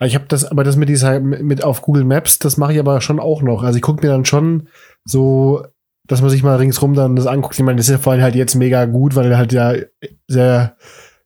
[0.00, 0.06] ja.
[0.06, 3.00] Ich habe das, aber das mit dieser, mit auf Google Maps, das mache ich aber
[3.00, 3.62] schon auch noch.
[3.62, 4.68] Also ich gucke mir dann schon
[5.04, 5.64] so,
[6.04, 7.54] dass man sich mal ringsrum dann das anguckt.
[7.54, 9.74] Ich meine, das ist ja vor allem halt jetzt mega gut, weil du halt ja
[10.28, 10.76] sehr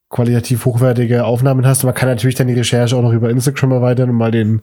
[0.09, 1.83] qualitativ hochwertige Aufnahmen hast.
[1.85, 4.63] Man kann natürlich dann die Recherche auch noch über Instagram erweitern und mal den,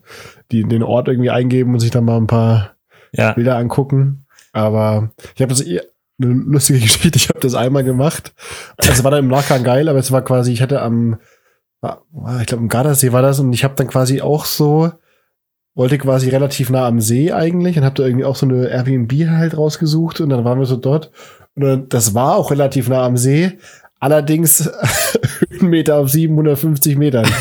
[0.51, 2.75] die, den Ort irgendwie eingeben und sich dann mal ein paar
[3.11, 3.33] ja.
[3.33, 4.25] Bilder angucken.
[4.53, 5.63] Aber ich habe das
[6.21, 7.11] eine lustige Geschichte.
[7.17, 8.33] Ich habe das einmal gemacht.
[8.77, 11.17] Es war dann im Nachgang geil, aber es war quasi, ich hatte am,
[11.81, 14.91] war- war- ich glaube im Gardasee war das und ich habe dann quasi auch so,
[15.75, 19.11] wollte quasi relativ nah am See eigentlich und habe da irgendwie auch so eine Airbnb
[19.29, 21.11] halt rausgesucht und dann waren wir so dort.
[21.55, 23.57] Und dann, das war auch relativ nah am See,
[23.99, 24.69] allerdings
[25.49, 27.27] Höhenmeter auf 750 Metern.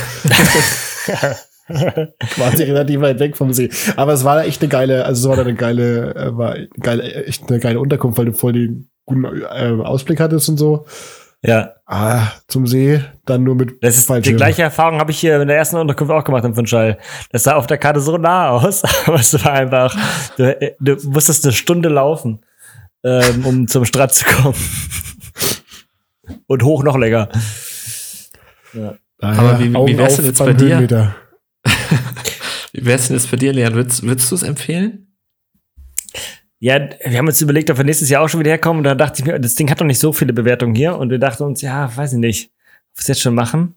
[2.31, 3.71] quasi relativ weit weg vom See.
[3.97, 7.03] Aber es war echt eine geile, also es war eine geile, äh, war eine geile,
[7.27, 10.87] echt eine geile Unterkunft, weil du voll den guten äh, Ausblick hattest und so.
[11.43, 11.73] ja.
[11.89, 15.47] Ah, zum See, dann nur mit Das ist die gleiche Erfahrung habe ich hier in
[15.47, 16.99] der ersten Unterkunft auch gemacht im Funchal.
[17.31, 19.97] Das sah auf der Karte so nah aus, aber es war einfach,
[20.37, 22.41] du, du musstest eine Stunde laufen,
[23.05, 24.55] ähm, um zum Strand zu kommen.
[26.49, 27.29] Und hoch noch länger.
[28.73, 30.69] Daher Aber wie- wie Augen wär's auf denn jetzt bei dir?
[30.71, 31.14] Höhenmeter.
[32.72, 33.74] Wie wär's denn jetzt bei dir, Leon?
[33.74, 35.14] Würdest, würdest du es empfehlen?
[36.59, 38.78] Ja, wir haben uns überlegt, ob wir nächstes Jahr auch schon wieder herkommen.
[38.78, 40.97] Und da dachte ich mir, das Ding hat doch nicht so viele Bewertungen hier.
[40.97, 42.51] Und wir dachten uns, ja, weiß ich nicht,
[42.92, 43.74] ob wir es jetzt schon machen.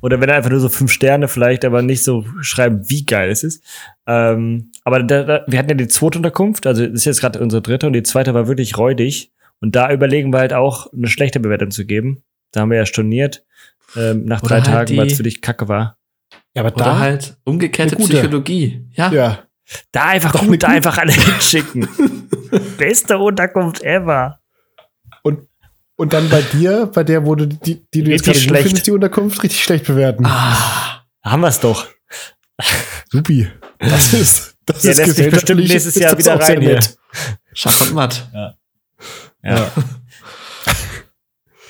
[0.00, 3.44] Oder wenn einfach nur so fünf Sterne vielleicht, aber nicht so schreiben, wie geil es
[3.44, 3.62] ist.
[4.06, 7.40] Ähm, aber da, da, wir hatten ja die zweite Unterkunft, also das ist jetzt gerade
[7.40, 9.32] unsere dritte und die zweite war wirklich räudig.
[9.60, 12.22] Und da überlegen wir halt auch, eine schlechte Bewertung zu geben.
[12.50, 13.44] Da haben wir ja storniert,
[13.96, 15.98] ähm, nach drei Oder halt Tagen, weil es für dich kacke war.
[16.54, 17.96] Ja, aber Oder da, halt umgekehrte.
[17.96, 18.84] Psychologie?
[18.92, 19.10] Ja.
[19.12, 19.38] ja.
[19.90, 21.88] Da einfach Doch, gut, eine da einfach alle hinschicken.
[22.78, 24.38] Beste Unterkunft ever.
[25.22, 25.48] Und,
[25.96, 28.48] und dann bei dir, bei der, wo du die, die du jetzt Richtig gerade gut
[28.48, 28.62] schlecht.
[28.66, 30.26] findest, die Unterkunft, richtig schlecht bewerten.
[30.26, 31.86] Ah, Da haben wir es doch.
[33.10, 33.48] Supi.
[33.78, 36.74] Das ist, das Ja, ist lässt mich bestimmt nächstes ist Jahr wieder rein hier.
[36.74, 36.98] nett.
[37.54, 38.28] Schach und Matt.
[39.42, 39.70] Ja.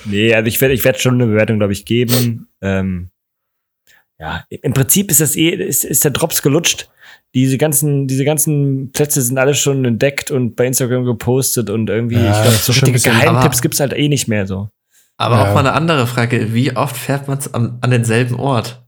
[0.05, 2.49] nee, also ich werde ich werd schon eine Bewertung, glaube ich, geben.
[2.61, 3.09] Ähm,
[4.23, 6.89] ja, im Prinzip ist das eh, ist, ist der Drops gelutscht.
[7.35, 12.15] diese ganzen, diese ganzen Plätze sind alle schon entdeckt und bei Instagram gepostet und irgendwie,
[12.15, 14.69] Ja, ich glaube, so richtige Geheimtipps aber- gibt's halt eh nicht mehr so.
[15.17, 15.41] Aber Ja.
[15.49, 16.53] auch mal eine andere Frage.
[16.53, 18.83] Wie oft fährt man an, an denselben Ort?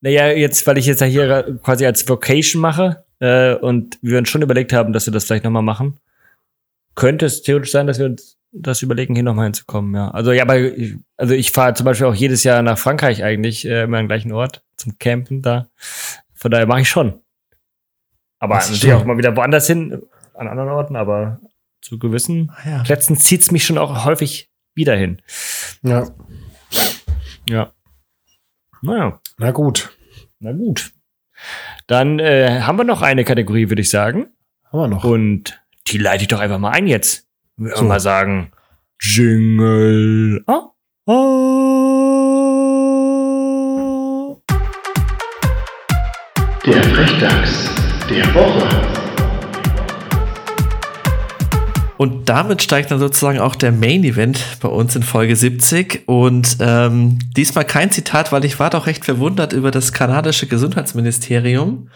[0.00, 4.28] Naja, jetzt, weil ich jetzt ja hier quasi als Vocation mache äh, und wir uns
[4.28, 5.98] schon überlegt haben, dass wir das vielleicht nochmal machen,
[6.98, 10.10] könnte es theoretisch sein, dass wir uns das überlegen, hier nochmal hinzukommen, ja.
[10.10, 13.64] Also ja, aber ich, also ich fahre zum Beispiel auch jedes Jahr nach Frankreich eigentlich,
[13.64, 15.68] äh, immer an den gleichen Ort zum Campen da.
[16.34, 17.20] Von daher mache ich schon.
[18.40, 20.02] Aber Das natürlich auch mal wieder woanders hin,
[20.34, 21.38] an anderen Orten, aber
[21.82, 22.82] zu gewissen Ah, ja.
[22.82, 25.22] Plätzen zieht's mich schon auch häufig wieder hin.
[25.82, 26.08] Ja.
[27.48, 27.72] Ja.
[28.82, 29.20] Naja.
[29.36, 29.96] Na gut.
[30.40, 30.92] Na gut.
[31.86, 34.32] Dann äh, haben wir noch eine Kategorie, würde ich sagen.
[34.72, 35.04] Haben wir noch.
[35.04, 35.60] Und
[35.92, 37.26] die leite ich doch einfach mal ein jetzt.
[37.56, 37.84] Wir So.
[37.84, 38.52] mal sagen.
[39.00, 40.42] Jingle.
[40.46, 40.70] Ah.
[41.06, 41.56] Ah.
[46.66, 47.70] Der Frechdachs
[48.10, 48.68] der Woche.
[51.98, 56.04] Und damit steigt dann sozusagen auch der Main Event bei uns in Folge 70.
[56.06, 61.88] Und ähm, diesmal kein Zitat, weil ich war doch recht verwundert über das kanadische Gesundheitsministerium.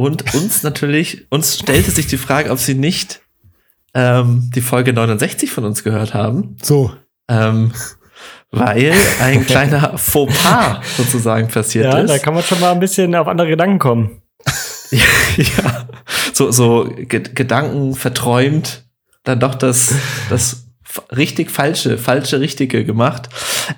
[0.00, 3.20] Und uns natürlich, uns stellte sich die Frage, ob sie nicht
[3.92, 6.56] ähm, die Folge 69 von uns gehört haben.
[6.62, 6.90] So.
[7.28, 7.72] Ähm,
[8.50, 12.08] weil ein kleiner Fauxpas sozusagen passiert Ja, ist.
[12.08, 14.22] da kann man schon mal ein bisschen auf andere Gedanken kommen.
[15.36, 15.86] ja,
[16.32, 18.86] so, so Ge Gedanken verträumt,
[19.24, 19.94] dann doch das,
[20.30, 20.64] das
[21.14, 23.28] richtig falsche, falsche Richtige gemacht.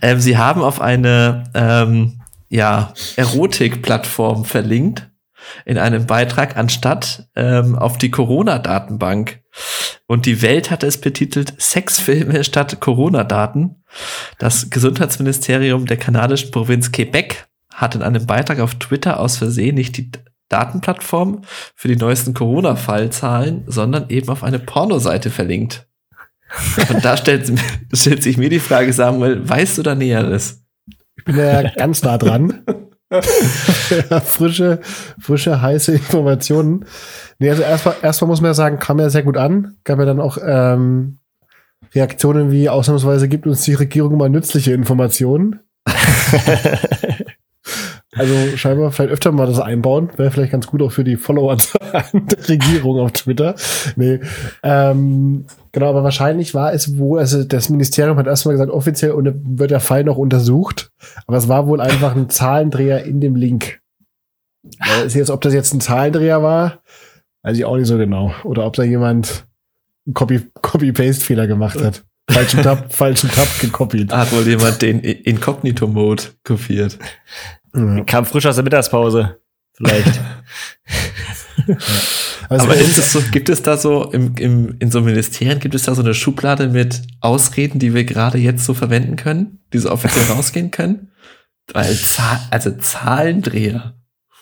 [0.01, 5.09] Ähm, sie haben auf eine ähm, ja, Erotik-Plattform verlinkt
[5.65, 9.41] in einem Beitrag, anstatt ähm, auf die Corona-Datenbank.
[10.07, 13.83] Und die Welt hatte es betitelt Sexfilme statt Corona-Daten.
[14.39, 19.97] Das Gesundheitsministerium der kanadischen Provinz Quebec hat in einem Beitrag auf Twitter aus Versehen nicht
[19.97, 20.11] die
[20.49, 21.43] Datenplattform
[21.75, 25.87] für die neuesten Corona-Fallzahlen, sondern eben auf eine Pornoseite verlinkt.
[26.91, 27.51] Und da stellt,
[27.93, 30.63] stellt sich mir die Frage, Samuel, weißt du da Näheres?
[31.17, 32.65] Ich bin ja ganz nah dran.
[34.11, 34.81] ja, frische,
[35.19, 36.87] frische, heiße Informationen.
[37.39, 39.77] Nee, also erstmal, erstmal muss man ja sagen, kam ja sehr gut an.
[39.85, 41.19] Gab ja dann auch ähm,
[41.95, 45.61] Reaktionen wie ausnahmsweise gibt uns die Regierung mal nützliche Informationen.
[48.15, 50.11] Also scheinbar vielleicht öfter mal das einbauen.
[50.17, 51.57] Wäre vielleicht ganz gut auch für die Follower
[51.93, 53.55] der Regierung auf Twitter.
[53.97, 54.21] Nee.
[54.63, 59.71] Ähm, genau, aber wahrscheinlich war es wohl, also das Ministerium hat erstmal gesagt, offiziell wird
[59.71, 60.91] der Fall noch untersucht.
[61.27, 63.81] Aber es war wohl einfach ein Zahlendreher in dem Link.
[64.79, 66.81] Äh, Ist jetzt, ob das jetzt ein Zahlendreher war,
[67.45, 68.33] weiß ich auch nicht so genau.
[68.45, 69.47] Oder ob da jemand
[70.07, 72.05] einen Copy- Copy-Paste-Fehler gemacht hat.
[72.31, 74.13] Falschen Tab, falschen Tab gekopiert.
[74.13, 76.99] Hat wohl jemand den I- Inkognito-Mode kopiert.
[77.75, 78.05] Ja.
[78.05, 79.39] Kam frisch aus der Mittagspause.
[79.75, 80.21] Vielleicht.
[82.49, 85.95] Also Aber so, gibt es da so im, im, in so Ministerien, gibt es da
[85.95, 90.25] so eine Schublade mit Ausreden, die wir gerade jetzt so verwenden können, die so offiziell
[90.31, 91.13] rausgehen können?
[91.73, 93.95] Weil Zahl, also Zahlendreher.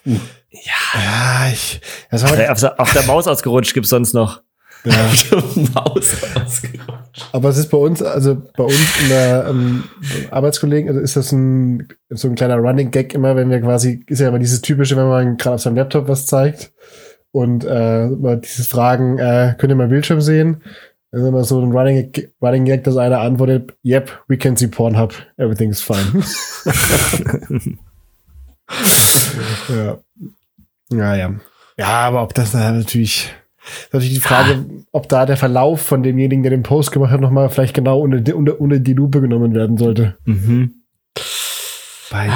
[0.04, 4.42] ja, ich, das war, auf, der, auf der Maus ausgerutscht gibt's sonst noch.
[4.84, 5.10] ja.
[5.74, 6.99] Maus ausgerutscht.
[7.32, 9.84] Aber es ist bei uns, also bei uns in der ähm,
[10.30, 14.20] Arbeitskollegen, also ist das ein so ein kleiner Running Gag immer, wenn wir quasi, ist
[14.20, 16.72] ja immer dieses typische, wenn man gerade auf seinem Laptop was zeigt
[17.32, 20.62] und äh, immer dieses Fragen, äh, könnt ihr mein Bildschirm sehen?
[21.12, 24.56] Das ist immer so ein Running, Gag- Running Gag, dass einer antwortet, yep, we can
[24.56, 26.22] see Pornhub, everything's fine.
[29.68, 29.98] ja.
[30.92, 31.34] Ja, ja.
[31.78, 33.32] Ja, aber ob das da natürlich,
[33.62, 37.20] ist natürlich die Frage, ob da der Verlauf von demjenigen, der den Post gemacht hat,
[37.20, 40.16] nochmal vielleicht genau unter, die- unter, unter die Lupe genommen werden sollte.
[40.24, 40.82] Mhm.
[42.10, 42.32] Bei dem.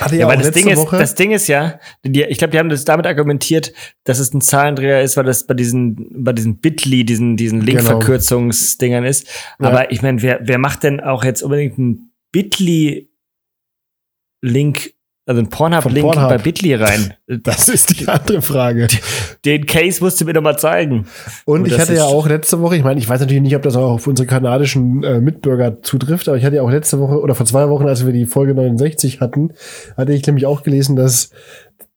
[0.00, 0.98] Hatte Ja, ja, aber auch das letzte Ding, ist, Woche.
[0.98, 3.72] das Ding ist ja, die, ich glaube, die haben das damit argumentiert,
[4.04, 7.78] dass es ein Zahlendreher ist, weil das bei diesen, bei diesen Bitly, diesen, diesen Genau.
[7.78, 9.26] Linkverkürzungsdingern ist.
[9.58, 9.68] Ja.
[9.68, 13.08] Aber ich meine, wer, wer macht denn auch jetzt unbedingt einen Bitly-Link,
[15.28, 16.28] also einen Pornhub-Link Pornhub.
[16.30, 17.14] bei Bitly rein?
[17.26, 18.88] das ist die andere Frage.
[19.44, 21.06] Den Case musst du mir doch mal zeigen.
[21.44, 23.54] Und Und ich das hatte ja auch letzte Woche, ich meine, ich weiß natürlich nicht,
[23.54, 26.98] ob das auch auf unsere kanadischen äh, Mitbürger zutrifft, aber ich hatte ja auch letzte
[26.98, 29.52] Woche oder vor zwei Wochen, als wir die Folge 69 hatten,
[29.96, 31.30] hatte ich nämlich auch gelesen, dass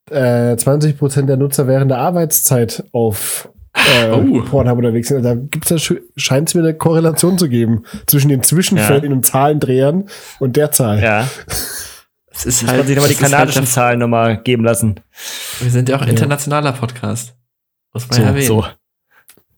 [0.10, 4.42] äh, 20 Prozent der Nutzer während der Arbeitszeit auf äh, Oh.
[4.42, 5.24] Pornhub unterwegs sind.
[5.24, 5.78] Da gibt's ja
[6.18, 9.06] scheint es mir eine Korrelation zu geben zwischen den Zwischenfällen Ja.
[9.06, 10.10] in den Zahlendrehern
[10.40, 11.02] und der Zahl.
[11.02, 11.26] Ja,
[12.46, 15.00] Es ist halt, man sich nochmal die halt kanadischen der- Zahlen nochmal geben lassen.
[15.60, 17.34] wir sind ja auch internationaler Podcast.
[17.94, 18.48] Muss man So, ja erwähnen.
[18.48, 18.66] so.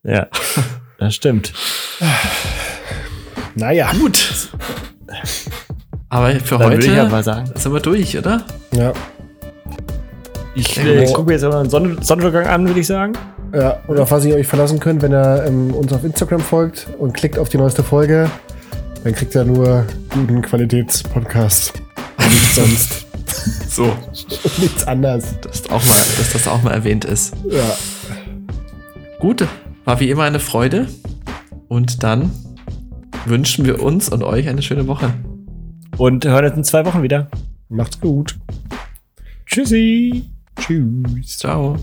[0.04, 0.28] Ja,
[1.00, 1.54] das stimmt.
[3.56, 4.50] Naja, Gut.
[6.10, 7.52] Aber für Dann ich ja heute mal sagen.
[7.56, 8.44] sind wir durch, oder?
[8.72, 8.94] ja.
[10.56, 11.14] Ich äh, gut.
[11.16, 13.14] gucke mir jetzt aber einen Sonn Sonnenuntergang an, würde ich sagen.
[13.54, 16.88] Ja, und auf was ihr euch verlassen könnt, wenn ihr ähm, uns auf Instagram folgt
[17.00, 18.30] und klickt auf die neueste Folge,
[19.04, 21.82] dann kriegt ihr nur guten Qualitätspodcast.
[22.18, 23.06] Und Nichts sonst.
[23.70, 23.86] So,
[24.60, 25.40] nichts anderes.
[25.42, 27.34] dass, auch mal, dass das auch mal erwähnt ist.
[27.50, 27.76] Ja.
[29.20, 29.48] Gut,
[29.86, 30.88] war wie immer eine Freude.
[31.68, 32.32] Und dann
[33.26, 35.14] wünschen wir uns und euch eine schöne Woche.
[35.98, 37.30] Und hören uns in zwei Wochen wieder.
[37.70, 38.38] Macht's gut.
[39.46, 40.30] Tschüssi.
[40.60, 41.38] Tschüss.
[41.40, 41.78] Ciao.